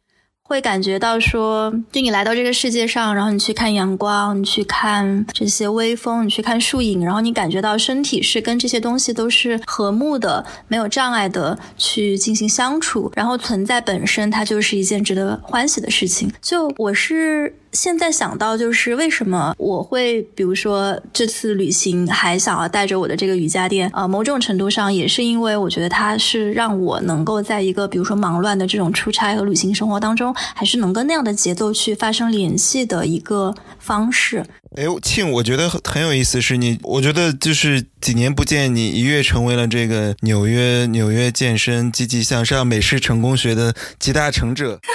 [0.50, 16.32] 会感觉到说，就你来到这个世界上，然后你去看阳光，你去看这些微风，你去看树影，然后你感觉到身体是跟这些东西都是和睦的，没有障碍的去进行相处，然后存在本身它就是一件值得欢喜的事情。
[16.42, 17.56] 就我是。
[17.72, 34.44] 现在想到就是为什么我会，比如说这次旅行还想要带着我的这个瑜伽垫，呃，某种程度上也是因为我觉得它是让我能够在一个比如说忙乱的这种出差和旅行生活当中，还是能跟那样的节奏去发生联系的一个方式。
[34.78, 44.80] 哎，庆，我觉得很很有意思，是你，我觉得就是几年不见，你一跃成为了这个纽约纽约健身积极向上美式成功学的集大成者。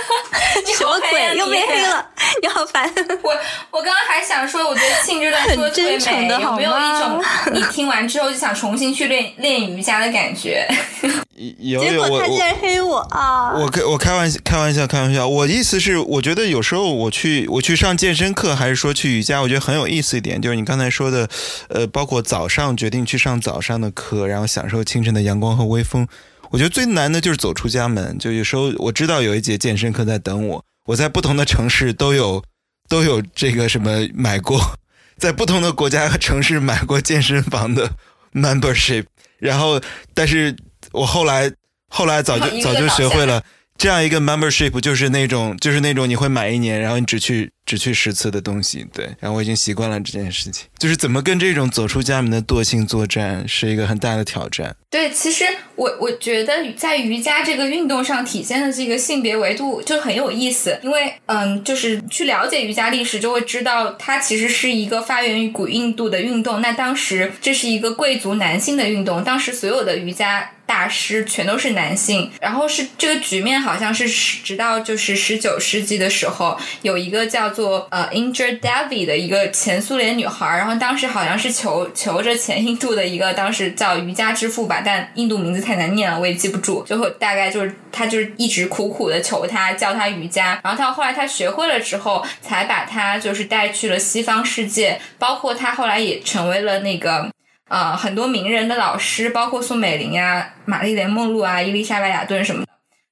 [0.77, 1.37] 什么鬼？
[1.37, 2.07] 又被黑了，
[2.43, 2.89] 你好烦！
[3.23, 3.33] 我
[3.71, 10.67] 我刚刚还想说，我觉得庆这段说的特别美，有没有一种你听完之后就想重新去练练瑜伽的感觉？
[11.59, 13.55] 有有，我他竟然黑我啊！
[13.55, 15.27] 我开我开玩笑，开玩笑，开玩笑。
[15.27, 21.29] 我意思是，我觉得有时候我去我去上健身课，还是说去瑜伽，我觉得很有意思一点，就是你刚才说的，
[21.69, 26.07] 呃，包括早上决定去上早上的课，然后享受清晨的阳光和微风。
[26.51, 28.17] 我觉得最难的就是走出家门。
[28.19, 32.43] 就有时候我知道有一节健身课在等我，我在不同的城市都有
[32.89, 34.61] 都有这个什么买过，
[35.19, 37.91] 在不同的国家和城市买过健身房的
[38.33, 39.07] membership，
[39.39, 39.81] 然后
[40.15, 40.55] 但是
[40.95, 41.53] 我后来
[41.89, 43.43] 后来早就 早就学会了。
[43.77, 49.07] 这样一个 membership 就是那种，就是那种你会买一年，然后你只去只去十次的东西，对。
[49.21, 54.77] 然后我已经习惯了这件事情，就是怎么跟这种走出家门的惰性作战，是一个很大的挑战。
[54.91, 66.61] 对，其实我我觉得在瑜伽这个运动上体现的这个性别维度就很有意思，因为嗯，就是去了解瑜伽历史，就会知道它其实是一个发源于古印度的运动。
[66.61, 70.51] 那当时这是一个贵族男性的运动，当时所有的瑜伽。
[70.67, 97.31] 大师全都是男性，然后是这个局面好像是直到就是十九世纪的时候，有一个叫做呃 Indra Devi 的一个前苏联女孩，然后当时好像是求求着前印度的一个当时叫瑜伽之父吧，但印度名字太难念了，我也记不住，最后大概就是他就是一直苦苦的求他教他瑜伽，然后到后来他学会了之后，才把他就是带去了西方世界，包括他后来也成为了那个。
[97.67, 102.69] 呃，很多名人的老师，包括宋美龄呀、玛丽莲梦露啊、伊丽莎白雅顿什么的。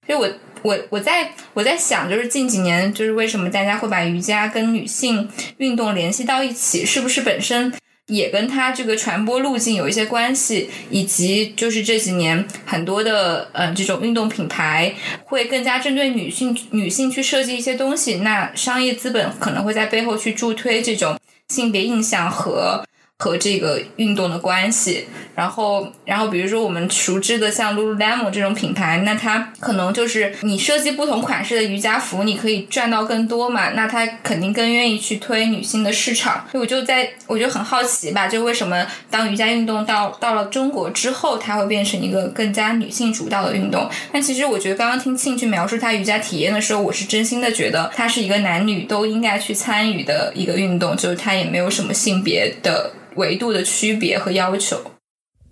[0.07, 0.28] 所以，我
[0.62, 6.85] 我我在我在想，就是近几年，就是为什么大家会把瑜伽跟女性运动联系到一起？
[6.85, 7.72] 是不是本身
[8.07, 10.70] 也跟它这个传播路径有一些关系？
[10.90, 14.94] 以及就是这几年很多的呃这种运动品牌
[15.25, 22.85] 会更加针对女性女性去设计一些东西，那商业资本可能会在背后去助推这种性别印象和。
[23.22, 25.06] 和这个运动的关系。
[25.35, 33.70] 然后，然后比如说我们熟知的像 Lululemon 这种品牌，那它可能就是你设计不同款式的瑜伽服，你可以赚到更多嘛。
[33.70, 36.46] 那它肯定更愿意去推女性的市场。
[36.50, 43.88] 所以我就在我就很好奇吧，就为什么当瑜伽运动到到了中国之后，它会变成一个更加女性主导的运动？
[44.12, 54.77] 但其实我觉得刚刚听庆去描述他瑜伽体验的时候，我是真心的觉得它是一个男女都应该去参与的一个运动，就是它也没有什么性别的维度的区别和要求。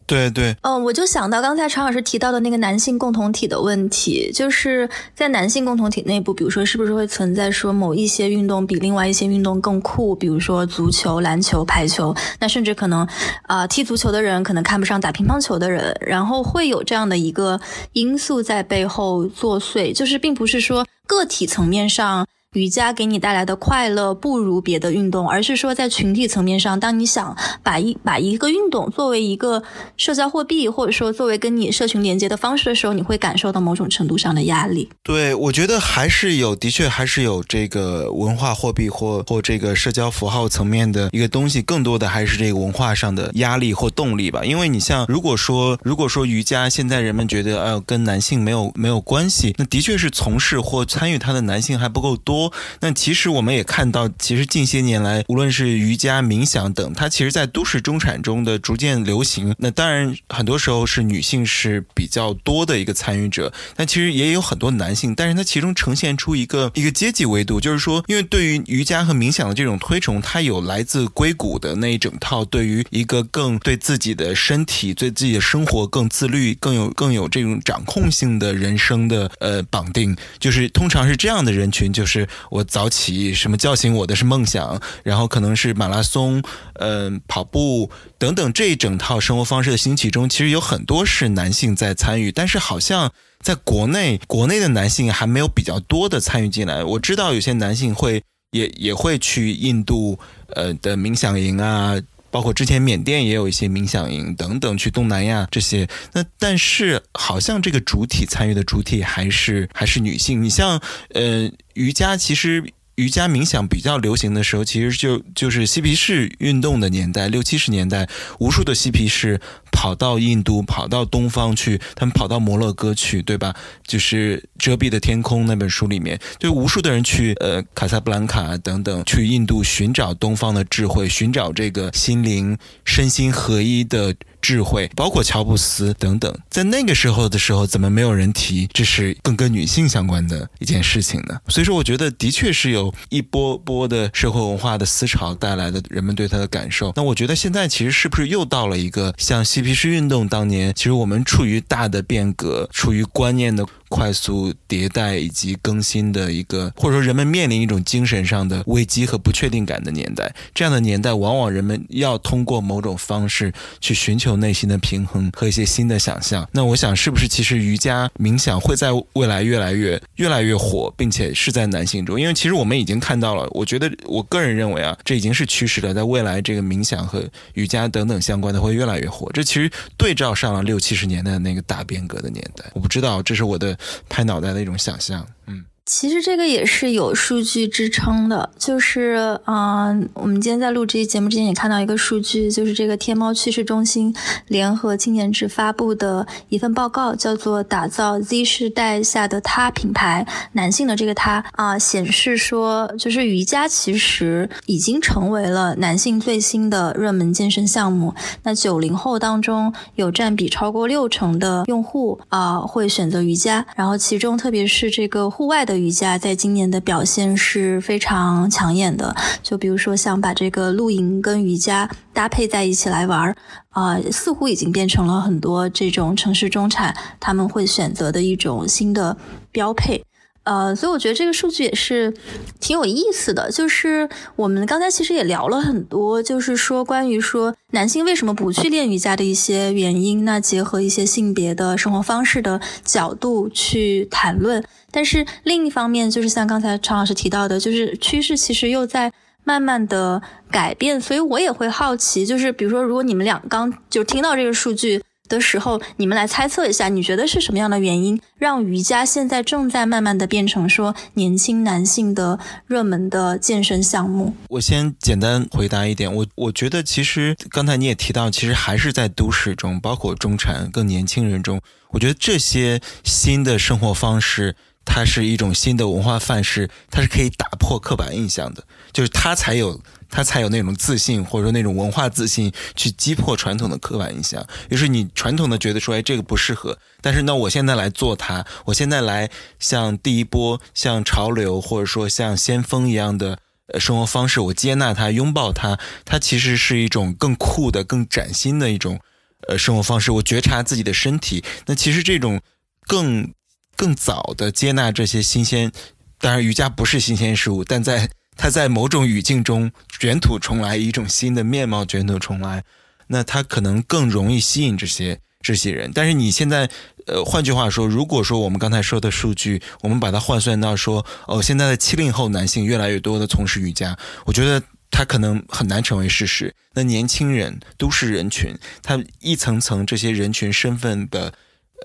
[0.07, 13.07] 对对，嗯，我就想到刚才常老师提到的那个男性共同体的问题，就是在男性共同体内部，比如说是不是会存在说某一些运动比另外一些运动更酷，比如说足球、篮球、排球，那甚至可能
[13.43, 17.61] 啊踢足球的人可能看不上打乒乓球的人，然后会有这样的一个
[17.93, 22.27] 因素在背后作祟，就是并不是说个体层面上。
[22.55, 29.63] 瑜伽给你带来的快乐不如别的运动，而是说在群体层面上，当你想把一把一个运动作为一个
[29.97, 34.91] 社交货币，或者说作为跟你社群连接的方式的时候，你会感受到某种程度上的压力。
[35.05, 44.45] 对，我觉得还是有，的确还是有这个文化货币或或这个社交符号层面的一个东西，更多的还是这个文化上的压力或动力吧。
[44.45, 52.40] 因为你像如果说如果说瑜伽现在人们觉得呃跟男性没有没有关系，那的确是从事或参与它的男性还不够多。
[52.81, 59.55] 那其实我们也看到，其实近些年来，无论是瑜伽、冥想等，它其实在都市中产中的逐渐流行。
[59.59, 65.15] 那当然，很多时候是女性是比较多的一个参与者，但其实也有很多男性。
[65.15, 82.65] 但是它其中呈现出一个一个阶级维度，就是说，因为对于瑜伽和冥想的这种推崇，它有来自硅谷的那一整套对于一个更对自己的身体、对自己的生活更自律、更有更有这种掌控性的人生的呃绑定，就是通常是这样的人群，就是我。
[82.71, 86.41] 早起，什么叫醒我的是梦想，然后可能是马拉松，
[86.75, 96.85] 嗯，跑步等等这一整套生活方式的兴起中，其实有很多是男性在参与，但是好像在国内，国内的男性还没有比较多的参与进来。
[96.85, 98.23] 我知道有些男性会
[98.53, 100.17] 也也会去印度，
[100.55, 101.97] 呃的冥想营啊。
[102.31, 110.43] 包括之前缅甸也有一些冥想营等等，去东南亚这些，那但是好像这个主体参与的主体还是还是女性。
[110.43, 110.81] 你像
[111.15, 112.65] 呃瑜伽，其实。
[112.97, 119.41] 瑜伽冥想比较流行的时候，其实就就是嬉皮士运动的年代，六七十年代，无数的嬉皮士
[119.73, 123.55] 跑到印度，跑到东方去，他们跑到摩洛哥去，对吧？
[123.87, 134.15] 就是《遮蔽的天空》那本书里面，就无数的人去呃卡萨布兰卡等等，去印度寻找东方的智慧，寻找这个心灵身心合一的。
[134.41, 141.39] 智慧，包括乔布斯等等，在那个时候的时候，怎么没有人提这是更跟女性相关的一件事情呢？
[141.49, 146.93] 所以说，我觉得的确是有一波波的社会文化的思潮带来的人们对他的感受。
[146.97, 153.67] 那我觉得现在其实是不是又到了一个像嬉皮士运动当年，其实我们处于大的变革，处于观念的。
[153.91, 160.33] 快速迭代以及更新的一个，或者说人们面临一种精神上的危机和不确定感的年代。
[160.55, 166.49] 这样的年代，往往人们要通过某种方式去寻求内心的平衡和一些新的想象。
[166.53, 172.19] 那我想，是不是其实瑜伽冥想会在未来越来越越来越火，并且是在男性中？
[172.21, 175.93] 因为其实我们已经看到了，我觉得我个人认为啊，这已经是趋势了。
[175.93, 179.29] 在未来，这个冥想和瑜伽等等相关的会越来越火。
[179.35, 182.65] 这其实对照上了六七十年代那个大变革的年代。
[182.73, 183.77] 我不知道，这是我的。
[184.09, 185.65] 拍脑袋的一种想象，嗯。
[185.87, 194.15] 其实这个也是有数据支撑的，就是啊，我们今天在录这期节目之前也看到一个数据，就是这个天猫趋势中心
[194.47, 208.15] 联合青年志发布的一份报告，叫做《打造 Z 世代下的他品牌》，男性的这个他啊，显示说，就是瑜伽其实已经成为了男性最新的热门健身项目。
[208.45, 215.70] 那九零后当中有占比超过六成的用户啊会选择瑜伽，然后其中特别是这个户外的。
[215.71, 223.37] 的瑜伽在今年的表现是非常抢眼的，就比如说像把这个露营跟瑜伽搭配在一起来玩儿，
[223.69, 229.17] 啊，似乎已经变成了很多这种城市中产他们会选择的一种新的
[229.53, 230.05] 标配。
[230.43, 232.13] 呃，所以我觉得这个数据也是
[232.59, 233.53] 挺有意思的。
[233.53, 240.25] 就是我们刚才其实也聊了很多，就是说关于说男性为什么不去练瑜伽的一些原因。
[240.25, 244.65] 那结合一些性别的生活方式的角度去谈论。
[244.91, 249.13] 但是另一方面，就是像刚才常老师提到的，就是趋势其实又在
[249.45, 250.21] 慢慢的
[250.51, 251.01] 改变。
[251.01, 255.03] 所以我也会好奇，就是比如说，如果你们俩刚就听到这个数据。
[255.31, 262.37] 的时候，你们来猜测一下，你觉得是什么样的原因让瑜伽现在正在慢慢的变成说年轻男性的
[262.67, 264.35] 热门的健身项目？
[264.49, 271.61] 我先简单回答一点，我我觉得其实刚才你也提到，其实还是在都市中，包括中产更年轻人中，
[271.91, 274.57] 我觉得这些新的生活方式。
[274.85, 284.45] 它是一种新的文化范式，它是可以打破刻板印象的，就是它才有它才有那种自信，或者说那种文化自信去击破传统的刻板印象。
[284.69, 293.39] 于是你传统的觉得说，哎，这个不适合，但是那，我现在来做它，我现在来像第一波、像潮流，或者说像先锋一样的
[293.79, 298.99] 生活方式，我接纳它，拥抱它，它其实是一种更酷的、更崭新的一种
[299.47, 300.11] 呃生活方式。
[300.11, 302.41] 我觉察自己的身体，那其实这种
[302.89, 303.33] 更。
[303.81, 305.73] 更早的接纳这些新鲜，
[306.19, 312.63] 当然瑜伽不是新鲜事物，但在它在某种语境中卷土重来，一种新的面貌卷土重来，
[313.07, 315.91] 那它可能更容易吸引这些这些人。
[315.95, 316.69] 但是你现在，
[317.07, 326.55] 呃，换句话说，如果说我们刚才说的数据，我们把它换算到说，哦，现在的七零后男性越来越多的从事瑜伽，我觉得它可能很难成为事实。
[326.75, 331.33] 那年轻人、都市人群，他一层层这些人群身份的，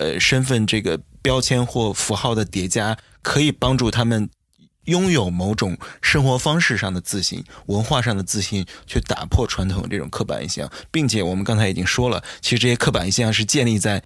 [0.01, 0.99] 呃，身份这个。
[1.26, 4.30] 标签或符号的叠加，可以帮助他们
[4.84, 14.03] 拥有某种生活方式上的自信、文化上的自信，去打破传统这种刻板印象，并且我们刚才已经说了，其实这些刻板印象是建立在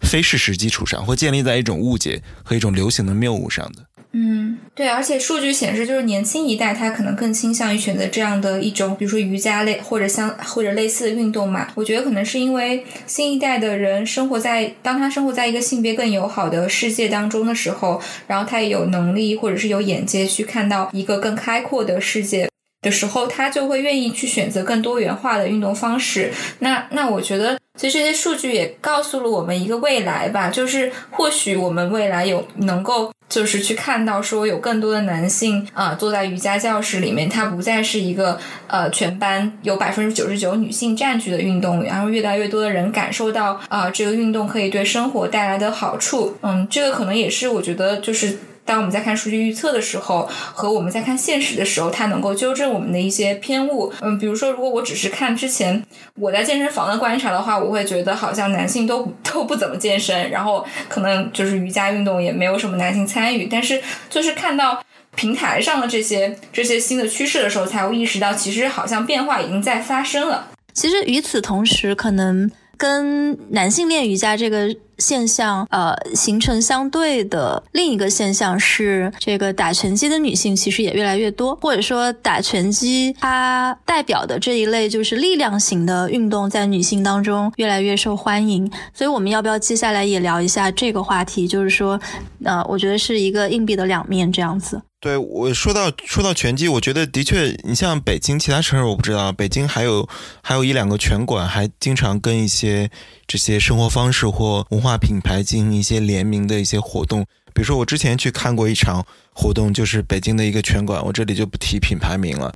[0.00, 3.89] 非事实基础上，或建立在一种误解和一种流行的谬误上的。
[4.12, 11.68] 嗯，对，而且数据显示，就是年轻一代他可能更倾向于选择这样的一种，比如说瑜伽类或者相或者类似的运动嘛。
[11.76, 22.49] 我觉得可能是因为新一代的人生活在当他生活在一个性别更友好的世界当中的时候，然后他也有能力或者是有眼界去看到一个更开阔的世界
[22.82, 26.32] 的时候，他就会愿意去选择更多元化的运动方式。
[26.60, 33.12] 那那我觉得，其实这些数据也告诉了我们一个未来吧，就是或许我们未来有能够。
[33.30, 48.36] 就是去看到说有更多的男性啊坐在瑜伽教室里面，它不再是一个呃全班有百分之九十九女性占据的运动，然后越来越多的人感受到啊这个运动可以对生活带来的好处，嗯，这个可能也是我觉得就是。
[48.70, 53.92] 当我们在看数据预测的时候，和我们在看现实的时候，它能够纠正我们的一些偏误。
[54.00, 63.48] 嗯，比如说，如果我只是看之前我在健身房的观察的话，我会觉得好像男性都 都不怎么健身，然后可能就是瑜伽运动也没有什么男性参与。
[63.50, 64.80] 但是，就是看到
[65.16, 70.46] 平台上的这些这些新的趋势的时候，才会意识到，其实好像变化已经在发生了。
[70.72, 74.72] 其实与此同时，可能跟男性练瑜伽这个。
[75.00, 88.70] 现象，呃，形成相对的另一个现象是，这个打拳击的女性其实也越来越多，或者说打拳击它代表的这一类就是力量型的运动，在女性当中越来越受欢迎。
[88.92, 91.48] 所以我们要不要接下来也聊一下这个话题？
[91.48, 91.98] 就是说，
[92.44, 94.82] 呃，我觉得是一个硬币的两面这样子。
[95.00, 100.06] 对我说到说到拳击，我觉得的确，你像北京其他城市我不知道，北京还有
[100.42, 102.90] 还有一两个拳馆，还经常跟一些
[103.30, 107.24] 这些生活方式或文化品牌进行一些联名的一些活动。
[107.54, 112.52] 比如说我之前去看过一场活动，就是北京的一个拳馆，我这里就不提品牌名了，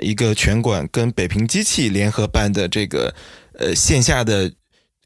[0.00, 3.14] 一个拳馆跟北平机器联合办的这个
[3.58, 4.50] 呃线下的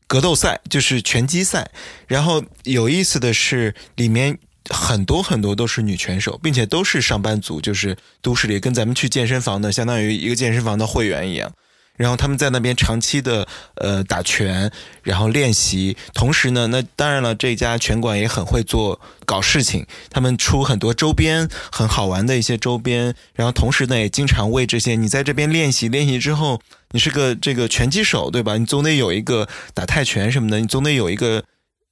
[0.06, 1.68] 格斗赛，就是拳击赛。
[2.06, 4.38] 然后有意思的是里面。
[4.70, 11.50] 很多很多都是女拳手，并且都是上班族，就是都市里跟咱们去健身房的，相当于一个健身房的会员一样。
[11.98, 14.72] 然后他们在那边长期的呃打拳，
[15.02, 15.94] 然后练习。
[16.14, 23.14] 同时呢，那当然了，这家拳馆也很会做搞事情，他们出很多周边，很好玩的一些周边。
[23.34, 26.58] 然后同时呢，也经常为这些你在这边练习练习之后，
[26.92, 28.56] 你是个这个拳击手对吧？
[28.56, 31.44] 你总得有一个打泰拳什么的，你总得有一个。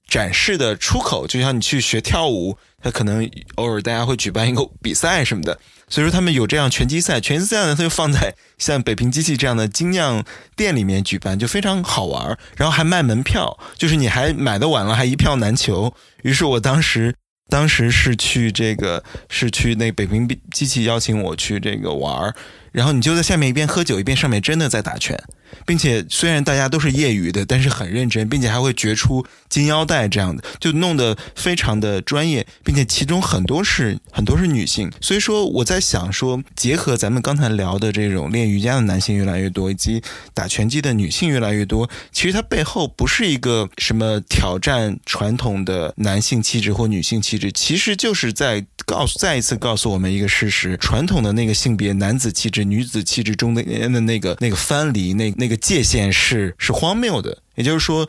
[0.09, 10.25] 展示的出口，就像你去学跳舞，他可能偶尔大家会举办一个比赛什么的，所以说他们有这样拳击赛，拳击赛呢，他就放在像北平机器这样的精酿
[10.57, 15.95] 店里面举办，就非常好玩，然后还卖门票，就是你还买的晚了，还一票难求。
[16.23, 17.15] 于是我当时，
[17.49, 22.35] 当时是去这个，是去那北平机器邀请我去这个玩，
[22.73, 25.17] 然后你就在下面一边喝酒，一边上面真的在打拳。
[25.65, 34.91] 并且虽然大家都是业余的，但是很认真，并且还会决出金腰带这样的，就弄得非常的专业，并且其中很多是很多是女性。
[35.01, 40.03] 所以说我在想说，结合咱们刚才聊的这种练瑜伽的男性越来越多，以及
[40.35, 55.36] 打拳击的女性越来越多，其实它背后不是一个什么挑战传统的男性气质或女性气质，其实就是在告诉再一次告诉我们一个事实：传统的那个性别男子气质、女子气质中的的那个那个藩篱那。
[55.37, 58.09] 那个界限是是荒谬的，也就是说，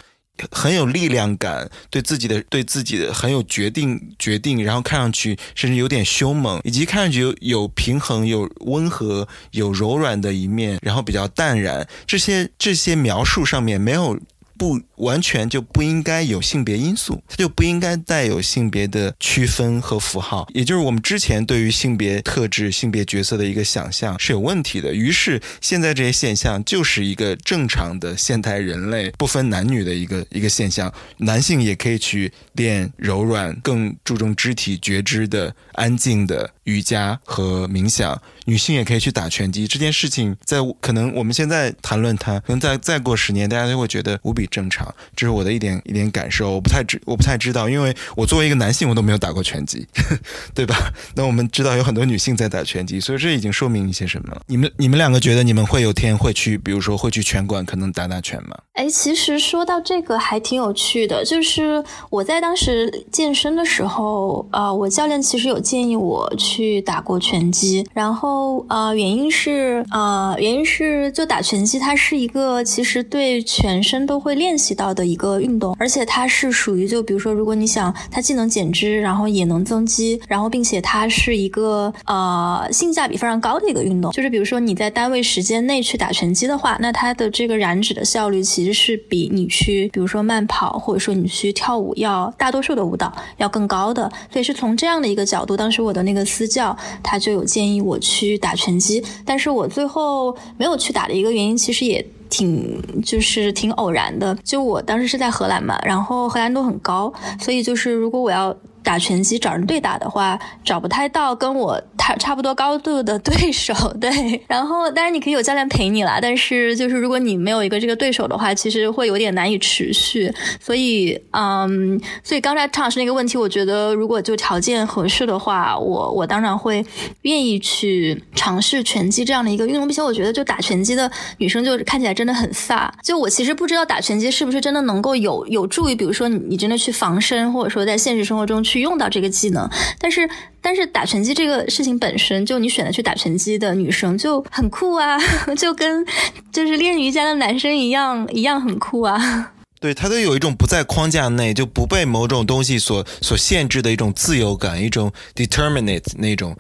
[0.52, 14.20] 很有力量感，对自己的对自己的很有决定决定，然后看上去甚至有点凶猛，以及看上去有有平衡、有温和、有柔软的一面，然后比较淡然，这些这些描述上面没有。
[14.58, 24.94] 不完全就不应该有性别因素，它就不应该带有性别的区分和符号，也就是我们之前对于性别特质、性别角色的一个想象是有问题的。
[24.94, 38.22] 于是现在这些现象就是一个正常的现代人类不分男女的一个一个现象，男性也可以去练柔软、更注重肢体觉知的安静的瑜伽和冥想。
[38.46, 44.88] 女性也可以去打拳击，这件事情在可能我们现在谈论它，可能再再过十年，大家都会觉得无比正常。
[45.14, 49.86] 这是我的一点一点感受，我不太知我不太知道，因为我作为一个男性，我都没有打过拳击，
[50.56, 50.94] 对吧？
[51.16, 54.42] 那我们知道有很多女性在打拳击，所以这已经说明一些什么了？
[54.48, 58.58] 你们你们两个觉得你们会有天会去，比如说会去拳馆，可能打打拳吗？
[58.76, 68.66] 哎，其实说到这个还挺有趣的，就是我在当时健身的时候，呃，我教练其实有建议我去打过拳击，然后。
[68.70, 84.12] 呃，原因是呃，原因是就打拳击，它是一个其实对全身都会练习到的一个运动，而且它是属于就比如说，如果你想它既能减脂，然后也能增肌，然后并且它是一个呃性价比非常高的一个运动。
[84.12, 94.12] 就是比如说你在单位时间内去打拳击的话，那它的这个燃脂的效率其实是比你去比如说慢跑或者说你去跳舞要大多数的舞蹈要更高的。
[94.32, 97.96] 所以是从这样的一个角度，当时我的那个教他就有建议我。
[98.08, 104.34] 去打拳击，但是我最后没有去打的一个原因，其实也挺就是挺偶然的。
[104.46, 108.56] 就我当时是在荷兰嘛，然后荷兰都很高，所以就是如果我要。
[108.88, 113.74] 打拳击找人对打的话，找不太到跟我差差不多高度的对手。
[114.00, 120.34] 对，然后当然你可以有教练陪你啦，但是就是如果你没有一个这个对手的话，其实会有点难以持续。
[120.62, 126.86] 所以，嗯，所以刚才唐老师那个问题，我觉得如果就条件合适的话，我我当然会
[127.24, 129.86] 愿意去尝试拳击这样的一个运动。
[129.86, 132.90] 并且我觉得就打拳击的女生就看起来真的很飒。
[133.04, 138.77] 就我其实不知道打拳击是不是真的能够有有助于，比如说你你真的去防身，或者说在现实生活中去。
[138.80, 139.70] 用到这个技能，
[140.00, 140.30] 但是
[140.62, 145.18] 但是打拳击这个事情本身就你选择去打拳击的女生就很酷啊，
[145.58, 146.06] 就跟
[146.52, 149.54] 就是练瑜伽的男生一样一样很酷啊。
[149.80, 156.58] 对他都有一种不在框架内，就不被某种东西所所限制的一种自由感，一种 determinate 那种。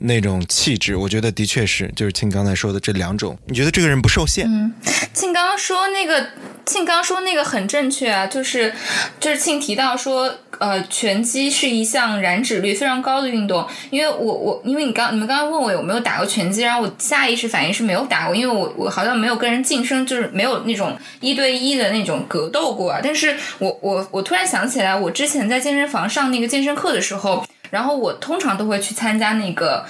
[0.00, 3.36] 那种气质，我觉得的确是，就是庆刚才说的这两种。
[3.46, 4.46] 你觉得这个人不受限？
[4.46, 4.72] 嗯，
[5.12, 6.28] 庆刚刚说那个，
[6.64, 8.72] 庆刚说那个很正确啊，就是
[9.18, 13.66] 就是庆提到说，呃，拳击是一项燃脂率非常高的运动。
[13.90, 23.00] 因为我我因为你刚你们刚刚问我有没有打过拳击，然后我下意识反应是没有打过，因为我我好像没有跟人晋升，就是没有那种一对一的那种格斗过啊。
[23.02, 27.44] 但是我我我突然想起来，我之前在健身房上那个健身课的时候。
[27.70, 29.84] 然后我通常都会去参加那个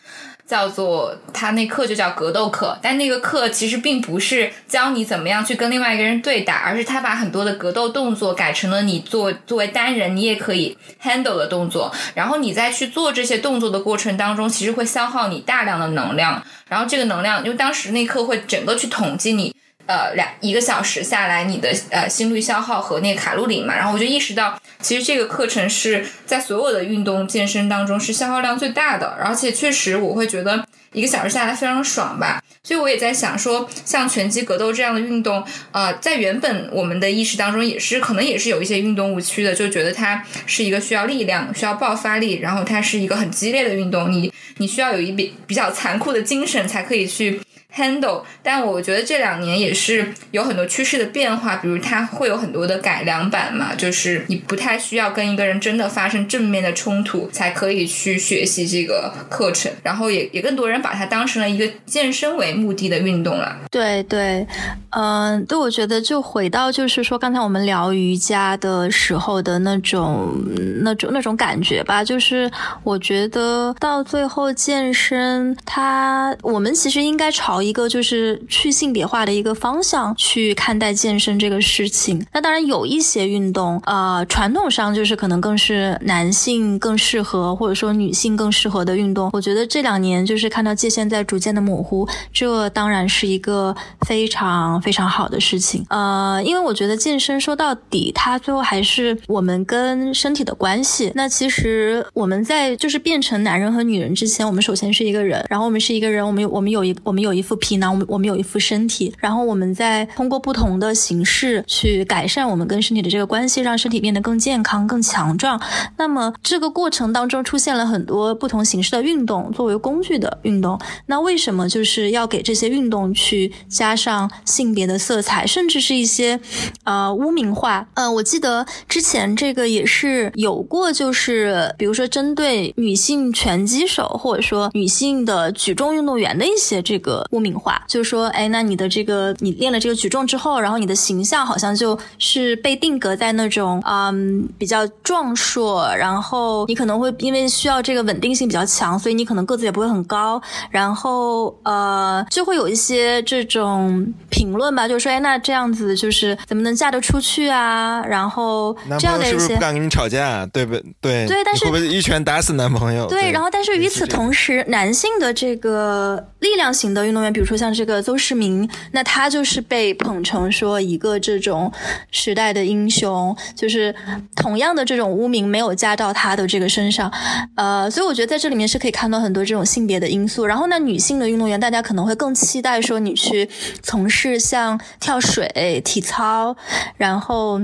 [0.46, 19.54] 叫做他那课就叫格斗课，但那个课其实并不是教你怎么样去跟另外一个人对打，而是他把很多的格斗动作改成了你做作为单人你也可以 handle 的动作，然后你在去做这些动作的过程当中，其实会消耗你大量的能量，然后这个能量，因为当时那课会整个去统计你。
[19.88, 30.62] 呃，两一个小时下来，你的呃心率消耗和那个卡路里嘛，然后我就意识到，其实这个课程是在所有的运动健身当中是消耗量最大的，而且确实我会觉得
[30.92, 32.42] 一个小时下来非常爽吧。
[32.62, 47.40] 所以我也在想说，像拳击、格斗这样的运动，呃，在原本我们的意识当中也是可能也是有一些运动误区的，就觉得它是一个需要力量、需要爆发力，然后它是一个很激烈的运动，你你需要有一比比较残酷的精神才可以去。
[47.76, 63.56] handle，但我觉得这两年也是有很多趋势的变化，比如它会有很多的改良版嘛，就是你不太需要跟一个人真的发生正面的冲突才可以去学习这个课程，然后也也更多人把它当成了一个健身为目的的运动了。
[63.70, 64.46] 对对，
[64.90, 70.34] 嗯，对，我觉得就回到就是说刚才我们聊瑜伽的时候的那种
[70.82, 72.50] 那种那种感觉吧，就是
[72.82, 77.57] 我觉得到最后健身，它我们其实应该朝。
[77.62, 82.24] 一个就是去性别化的一个方向去看待健身这个事情。
[82.32, 89.30] 那当然有一些运动，呃，传统上就是可能更是男性更适合，或者说女性更适合的运动。
[89.32, 93.74] 我觉得这两年就是看到界限在逐渐的模糊，这当然是一个
[94.06, 95.84] 非常非常好的事情。
[95.90, 101.10] 呃，因为我觉得健身说到底，它最后还是我们跟身体的关系。
[101.14, 107.47] 那其实我们在就是变成男人和女人之前，我们首先是一个人，然后我们是一个人，我们有我们有一我们有一。
[107.48, 115.58] 副皮囊，我们有一副身体，然后我们再通过不同的形式去改善我们跟身体的这个关系，让身体变得更健康、更强壮。
[115.96, 126.38] 那么这个过程当中出现了很多不同形式的运动作为工具的运动，那为什么就是要给这些运动去加上性别的色彩，甚至是一些
[126.84, 127.88] 呃污名化？
[127.94, 158.02] 嗯，我记得之前这个也是有过，就是比如说针对女性拳击手或者说女性的举重运动员的一些这个污名化，就是说，哎，那你的这个你练了这个举重之后，然后你的形象好像就是被定格在那种嗯比较壮硕，然后你可能会因为需要这个稳定性比较强，所以你可能个子也不会很高，然后呃就会有一些这种评论吧，就是说，哎，那这样子就是怎么能嫁得出去啊？
[158.04, 160.44] 然后这样的一些是不是不敢跟你吵架？
[160.46, 161.26] 对不对？
[161.26, 163.06] 对，但是会不会一拳打死男朋友？
[163.06, 171.72] 对，然后但是与此同时，男性的这个力量型的运动员，比如说像这个邹市明，那他就是被捧成说一个这种
[172.10, 173.94] 时代的英雄，就是
[174.36, 177.12] 同样的这种污名没有加到他的这个身上，
[177.56, 180.46] 呃，所以我觉得在这里面是可以看到很多这种性别的因素。
[180.46, 183.48] 然后呢，女性的运动员，大家可能会更期待说你去
[183.82, 186.56] 从事像跳水、体操，
[186.96, 187.60] 然后。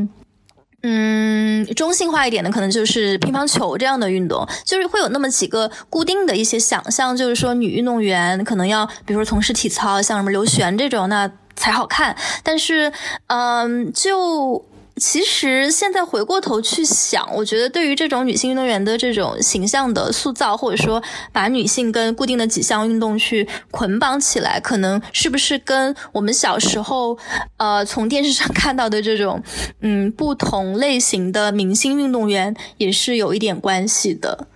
[0.86, 12.14] 嗯，中性化一点的可能就是乒乓球这样的运动，就是会有那么几个固定的一些想象，就是说女运动员可能要，比如说从事体操，像什么刘璇这种，那才好看。
[12.42, 12.92] 但是，
[13.28, 14.64] 嗯，就。
[14.96, 27.18] 其实现在回过头去想，我觉得对于这种女性运动员的这种形象的塑造，或者说把女性跟固定的几项运动去捆绑起来，可能是不是跟我们小时候
[27.56, 29.42] 呃从电视上 看到的这种
[29.80, 34.46] 嗯不同类型的明星运动员也是有一点关系的。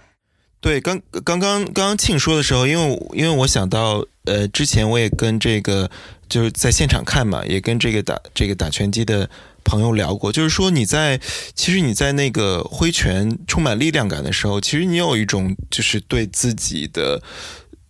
[0.61, 5.91] 对，刚刚刚刚庆说的时候，因为因为我想到呃之前我也跟这个
[6.29, 9.29] 就是在现场看嘛，也跟这个打这个打拳击的。
[9.69, 11.21] 朋友聊过，就是说你在
[11.55, 17.23] 其实你在那个挥拳充满力量感的时候，其实你有一种就是对自己的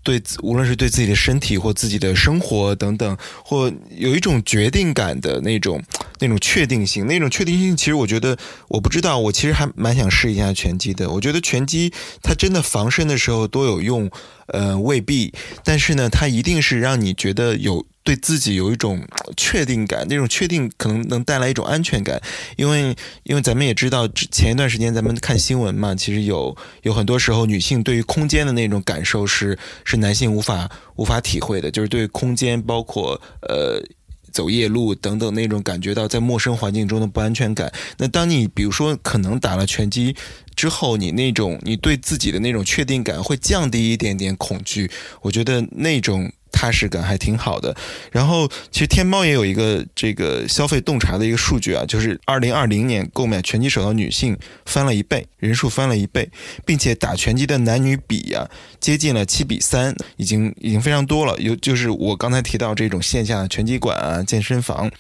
[0.03, 5.81] 对无论是对自己的身体或自己的生活等等，或有一种决定感的那种
[6.18, 11.09] 那种确定性，那种确定性，其实我觉得我不知道，我其实还蛮想试一下拳击的。
[11.11, 14.11] 我觉得拳击它真的防身的时候多有用，
[14.49, 17.87] 呃，未必，但是呢，它一定是让你觉得有。
[18.09, 19.06] 对自己有一种
[19.36, 22.18] 确定感，那种确定可能能带来一种安全感，
[22.56, 33.78] 因为因为咱们也知道，前一段时间咱们看新闻嘛，其实有有很多时候女性对于空间的那种感受是是男性无法无法体会的，就是对空间包括呃
[34.32, 37.70] 走夜路等等那种感觉到在陌生环境中的不安全感。
[37.98, 40.16] 那当你比如说可能打了拳击
[40.56, 44.90] 之后，你那种你对自己的那种确定感会降低一点点恐惧，
[45.20, 46.32] 我觉得那种。
[46.59, 47.72] 踏实感还挺好的，
[48.11, 54.36] 然后其实天猫也有一个这个消费洞察的一个数据啊，就是二零二零年购买拳击手的女性
[54.66, 56.28] 翻了一倍，人数翻了一倍，
[56.66, 58.50] 并且打拳击的男女比啊
[58.80, 61.38] 接近了七比三，已经已经非常多了。
[61.38, 64.90] 有就是我刚才提到这种线下拳击馆啊、健身房，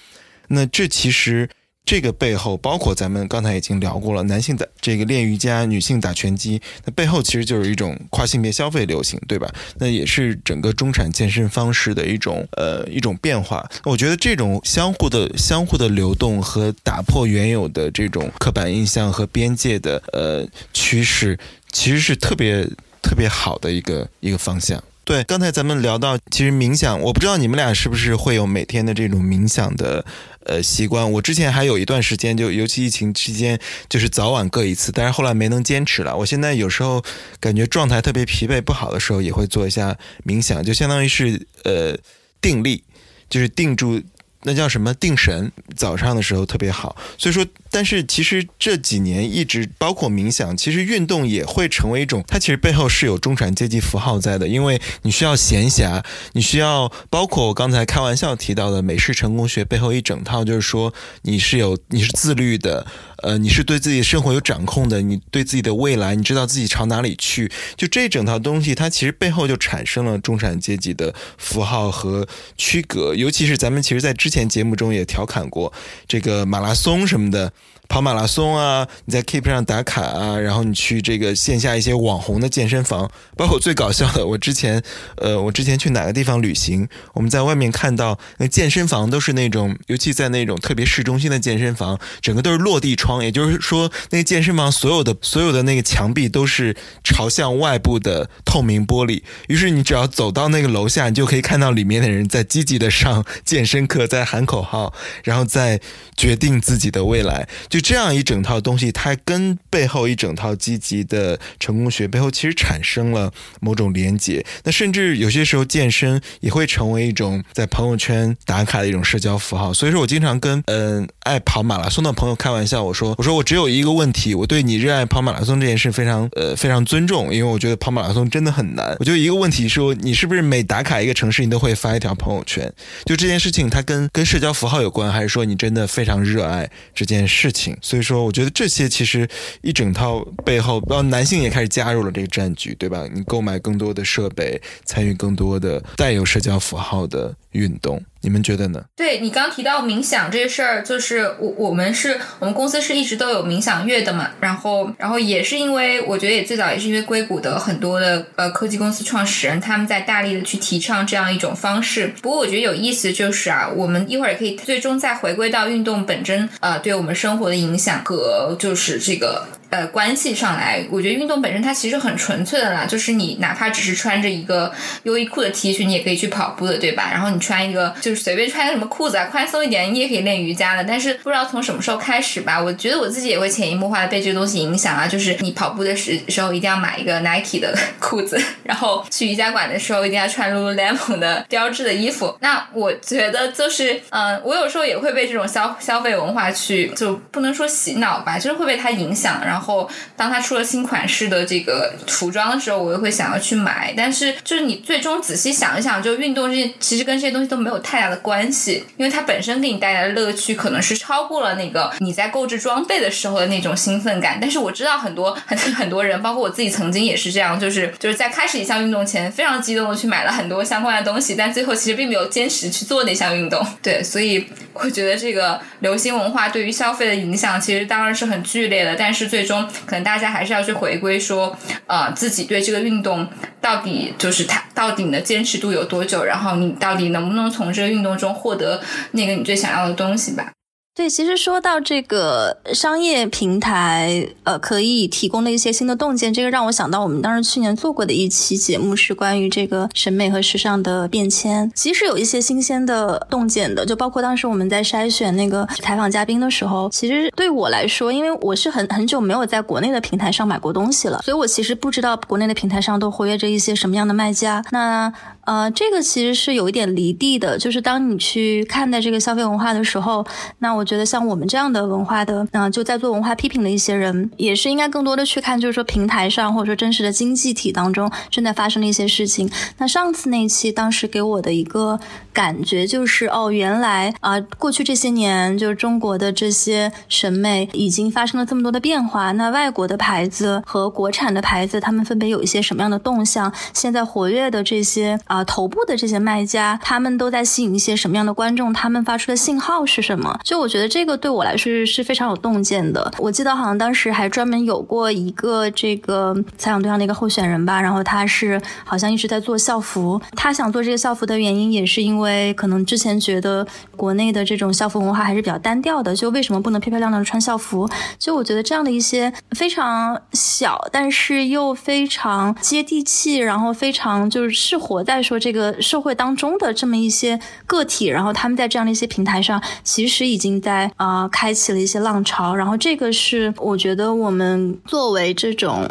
[0.46, 1.50] 那这其实。
[1.88, 9.50] 这个背后包括咱们刚才已经聊过了，男性的这个练瑜伽，女性打拳击，那背后其实就是一种跨性别消费流行，对吧？
[9.78, 13.66] 那也是整个中产健身方式的一种呃一种变化。
[13.84, 21.38] 我觉得这种相互的相互的流动和打破原有的这种刻板印象和边界的呃趋势，
[21.72, 22.68] 其实是特别
[23.00, 24.78] 特别好的一个一个方向。
[25.08, 30.04] 对，刚才咱们聊到，其实冥想，我不知道你们俩是不是会有每天的这种冥想的
[30.44, 31.10] 呃习惯。
[31.12, 36.14] 我之前还有一段时间，就尤其疫情期间，就是早晚各一次，但是后来没能坚持了。
[36.14, 37.02] 我现在有时候
[37.40, 39.96] 感觉状态特别疲惫不好的时候，也会做一下
[40.26, 41.96] 冥想，就相当于是呃
[42.42, 42.84] 定力，
[43.30, 44.02] 就是定住。
[44.42, 45.50] 那叫什么定神？
[45.76, 62.86] 早上的时候特别好，所以说，但是其实这几年一直包括冥想，其实运动也会成为一种，它其实背后是有中产阶级符号在的，因为你需要闲暇，你需要包括我刚才开玩笑提到的美式成功学背后一整套，就是说你是有你是自律的。
[63.22, 73.14] 呃，你是对自己生活有掌控的，你对自己的未来，你知道自己朝哪里去，就这整套东西，它其实背后就产生了中产阶级的符号和区隔。
[73.14, 75.72] 尤其是咱们其实，在之前节目中也调侃过
[76.06, 77.52] 这个马拉松什么的，
[77.88, 84.82] 跑马拉松啊，你在 Keep 上打卡啊，然后你去这个线下一些网红的健身房，包括最搞笑的，我之前
[85.16, 104.92] 呃，我之前去哪个地方旅行，我们在外面看到那健身房都是那种，尤其在那种特别市中心的健身房，整个都是落地窗，也就是说那个健身房所有的所有的那个墙壁都是朝向外部的透明玻璃，于是你只要走到那个楼下，你就可以看到里面的人在积极的上健身课，在喊口号，
[105.24, 105.80] 然后在
[106.16, 107.48] 决定自己的未来。
[107.68, 114.44] 就就这样一整套东西，它跟背后一整套积极的成功学背后其实产生了某种连结。
[114.64, 119.72] 那甚至有些时候健身也会成为一种在朋友圈打卡的一种社交符号。
[119.72, 128.96] 所以说我经常跟嗯爱跑马拉松的朋友开玩笑，我说我说我只有一个问题，我对你热爱跑马拉松这件事非常呃非常尊重，因为我觉得跑马拉松真的很难。
[128.98, 132.72] 我就一个问题说，你是不是每打卡一个城市，你都会发一条朋友圈？
[133.04, 137.67] 就这件事情，它跟跟社交符号有关，还是说你真的非常热爱这件事情？
[137.80, 139.28] 所以说，我觉得这些其实
[139.62, 143.06] 一整套背后，然后男性也开始加入了这个战局，对吧？
[143.12, 148.02] 你购买更多的设备，参与更多的带有社交符号的运动。
[148.22, 148.84] 你们觉得呢？
[148.96, 162.12] 对你刚提到冥想这事儿，就是我我们是我们公司是一直都有冥想月的嘛，然后然后也是因为我觉得也最早也是因为硅谷的很多的呃科技公司创始人他们在大力的去提倡这样一种方式。
[162.20, 169.46] 不过我觉得有意思就是啊，我们一会儿也可以最终再回归到运动本身呃对我们生活的影响和就是这个。
[169.70, 177.10] 呃，关系上来，我觉得运动本身它其实很纯粹的啦，就是你哪怕只是穿着一个优衣库的 T 恤，你也可以去跑步的，对吧？
[177.12, 180.82] 然后你穿一个就是随便穿个什么裤子啊，宽松一点，你也可以练瑜伽的。
[180.84, 192.34] 但是不知道从什么时候开始吧，我觉得我自己也会潜移默化的被这个东西影响啊，就是你跑步的时时候一定要买一个 Nike 的 裤子，然后去瑜伽馆的时候一定要穿 Lululemon 的标志的衣服。
[192.40, 199.57] 那我觉得就是，嗯，我有时候也会被这种消消费文化去，就不能说洗脑吧，就是会被它影响，然后。
[199.58, 203.92] 然后，当他出了新款式的这个服装的时候，我又会想要去买。
[203.96, 214.38] 但是，就是你最终仔细想一想，就运动这些，其实跟这些东西都没有太大的关系，因为它本身给你带来的乐趣，可能是超过了那个你在购置装备的时候的那种兴奋感。
[214.40, 223.66] 但是我知道很多很很多人，包括我自己，曾经也是这样，就是就是在开始一项运动前，非常激动的去买了很多相关的东西，但最后其实并没有坚持去做那项运动。
[223.82, 228.94] 对，所以我觉得这个流行文化对于消费的影响，其实当然是很剧烈的。
[228.94, 233.26] 但是最中可能大家还是要去回归说，呃，自己对这个运动
[233.60, 238.80] 到底就是它到底你的坚持度有多久，然后你到底能不能从这个运动中获得
[239.12, 240.52] 那个你最想要的东西吧。
[240.98, 251.70] 对，其实说到这个商业平台，呃，可以提供的一些新的洞见，这个让我想到我们当时去年做过的一期节目，是关于这个审美和时尚的变迁。
[251.72, 264.64] 其实有一些新鲜的洞见的，就包括当时我们在筛选那个采访嘉宾的时候，其实对我来说，因为我是很很久没有在国内的平台上买过东西了，所以我其实不知道国内的平台上都活跃着一些什么样的卖家。
[264.72, 265.12] 那
[265.48, 270.26] 呃，这个其实是有一点离地的，就是当你去看待这个消费文化的时候，
[270.58, 270.88] 那我。
[270.88, 279.50] 觉得像我们这样的文化的，嗯，就在做文化批评的一些人，也是应该更多的去看，就是说平台上或者说真实的经济体当中正在发生的一些事情。
[279.76, 282.00] 那上次那一期，当时给我的一个
[282.32, 289.32] 感觉就是，哦，原来啊，过去这些年，就是中国的这些审美已经发生了这么多的变化。
[289.32, 293.52] 那外国的牌子和国产的牌子，他们分别有一些什么样的动向？
[293.74, 298.72] 现在活跃的这些啊，啊头部的这些卖家，他们都在吸引一些什么样的观众？
[298.72, 300.38] 他们发出的信号是什么？
[300.44, 300.68] 就我。
[300.68, 303.10] 觉得这个对我来说是非常有洞见的。
[303.16, 310.20] 我记得好像当时还专门有过一个这个采访对象的一个候选人吧，然后他是好像一直在做校服。
[310.36, 313.66] 他想做这个校服的原因，也是因为可能之前觉得
[313.96, 317.88] 国内的这种校服文化还是比较单调的，就为什么不能漂漂亮亮的穿校服？
[318.18, 330.48] 就我觉得这样的一些非常小，但是又非常接地气，然后非常就是是活在说这个社会当中的这么一些个体，然后他们在这样的一些平台上，其实已经。
[330.58, 335.88] 在啊，开启了一些浪潮，然后这个是我觉得我们作为这种。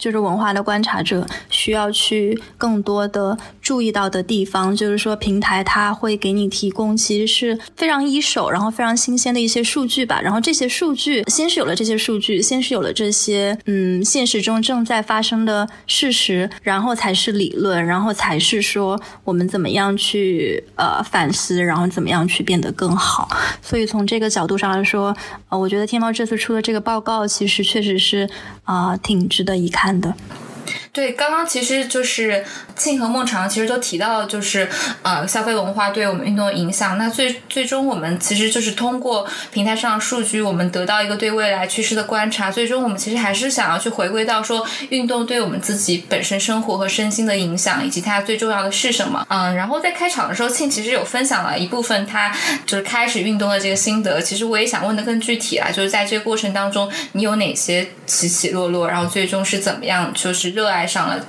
[0.00, 10.20] 就是文化的观察者需要去更多的注意到的地方，就是说平台它会给你提供其实是非常一手，然后非常新鲜的一些数据吧。
[10.20, 23.28] 然后这些数据先是有了这些数据，先是有了这些嗯现实中正在发生的事实，然后才是理论，然后才是说我们怎么样去呃反思，然后怎么样去变得更好。
[23.60, 25.14] 所以从这个角度上来说，
[25.50, 28.28] 呃，我觉得天猫这次出的这个报告其实确实是
[28.64, 29.89] 啊挺值得一看。
[29.98, 30.14] 的。
[30.92, 34.68] 对，刚刚其实就是庆和孟尝其实都提到，就是
[35.02, 36.98] 呃消费文化对我们运动的影响。
[36.98, 42.50] 那最最终我们其实就是通过平台上数据，我们得到一个对未来趋势的观察。
[42.50, 49.24] 最终我们其实还是想要去回归到说，运动对我们自己本身生活和身心的影响，以及它最重要的是什么。
[49.30, 52.36] 嗯，然后在开场的时候，庆其实有分享了一部分他
[52.66, 54.20] 就是开始运动的这个心得。
[54.20, 60.79] 其实我也想问的更具体啊，就是在这个过程当中，你有哪些起起落落，然后最终是怎么样，就是热爱。
[60.80, 61.22] 爱上了，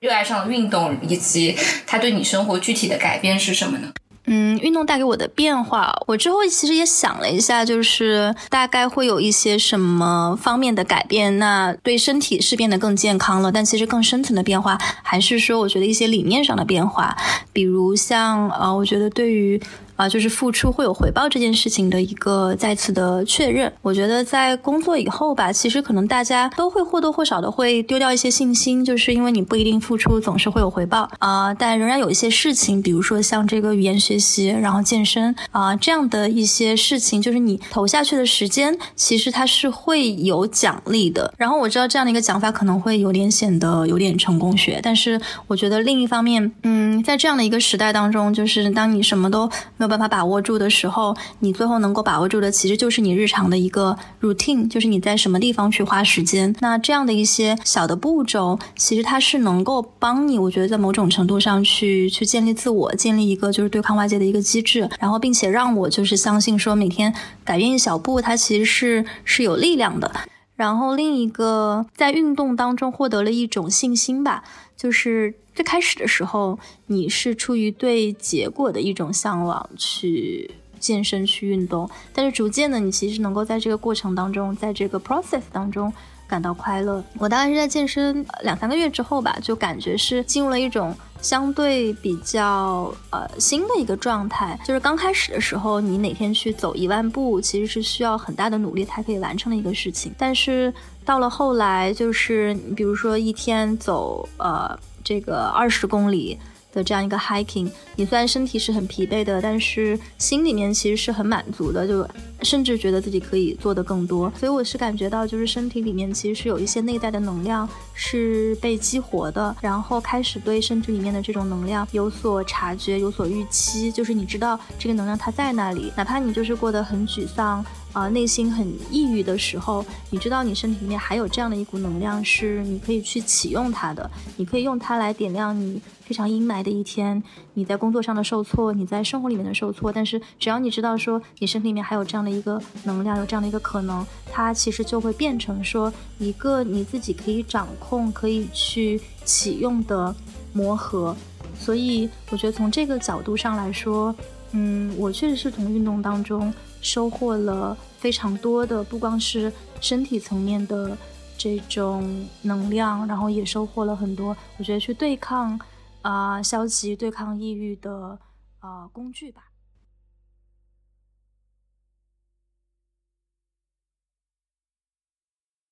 [0.00, 3.92] 热爱上了运动，以及它对你生活具体的改变是什么呢？
[4.26, 11.38] 嗯，运动带给我的变化，我之后其实也想了一下，就是大概会有一些什么方面的改变。
[11.38, 17.16] 那对身体是变得更健康了，但其实更深层的变化，还是说我觉得一些理念上的变化，
[17.52, 19.62] 比如像呃，我觉得对于。
[19.98, 23.70] 啊，就是付出会有回报这件事情的一个再次的确认。
[23.82, 31.52] 我觉得在工作以后吧，其实可能大家都会或多或少的会丢掉一些信心，就是因为你不一定付出总是会有回报啊。
[31.52, 41.34] 但仍然有一些事情，比如说像这个语言学习，然后健身啊这样的一些事情，就是你投下去的时间，其实它是会有奖励的。
[41.36, 49.87] 然后我知道这样的一个讲法可能会有点显得有点成功学，但是我觉得另一方面，嗯，在这样的一个时代当中，就是当你什么都没有。
[49.88, 56.54] 办法把握住的时候，你最后能够把握住的，其实就是你日常的一个 routine，就是你在什么地方去花时间。
[56.60, 67.14] 那这样的一些小的步骤，其实它是能够帮你，我觉得在某种程度上去去建立自我，建立一个就是对抗外界的一个机制，然后并且让我就是相信说，每天
[67.44, 70.12] 改变一小步，它其实是是有力量的。
[70.54, 74.42] 然后另一个在运动当中获得了一种信心吧，
[74.76, 75.34] 就是。
[75.58, 76.56] 最开始的时候，
[76.86, 80.48] 你是出于对结果的一种向往去
[80.78, 85.92] 健身、去运动，但是逐渐的，你其实能够在这个过程当中，在这个 process 当中
[86.28, 87.02] 感到快乐。
[87.18, 94.56] 我大概是在健身两三个月之后吧，就感觉是进入了一种相对比较呃新的一个状态。
[94.64, 100.14] 就是刚开始的时候，你哪天去走一万步，其实是需要很大的努力才可以完成的一个事情。
[100.16, 100.72] 但是
[101.04, 104.78] 到了后来，就是你比如说一天走呃。
[105.04, 106.38] 这个二十公里
[106.72, 112.06] 的这样一个 hiking，你虽然身体是很疲惫的，但是心里面其实是很满足的，就
[112.42, 114.30] 甚至觉得自己可以做得更多。
[114.38, 123.90] 所以我是感觉到，就是身体里面其实是有一些内在的能量是被激活的，然后开始对身体里面的这种能量有所察觉、有所预期。
[123.90, 127.64] 就是你知道这个能量它在那里，哪怕你就是过得很沮丧。
[127.98, 137.20] 啊，内心很抑郁的时候，你知道你身体里面还有这样的一股能量，是你可以去启用它的，你可以用它来点亮你非常阴霾的一天。
[137.54, 150.14] 你在工作上的受挫，你在生活里面的受挫，但是只要你知道说你身体里面还有这样的一个能量，有这样的一个可能，它其实就会变成说一个你自己可以掌控、可以去启用的
[150.52, 151.16] 魔盒。
[151.58, 154.14] 所以我觉得从这个角度上来说，
[154.52, 156.54] 嗯，我确实是从运动当中。
[156.80, 160.96] 收获了非常多的，不光是身体层面的
[161.36, 165.60] 这种能量，然后也收获了很多，我觉得去对抗
[166.02, 168.18] 啊消极、对抗抑郁的
[168.60, 169.47] 啊工具吧。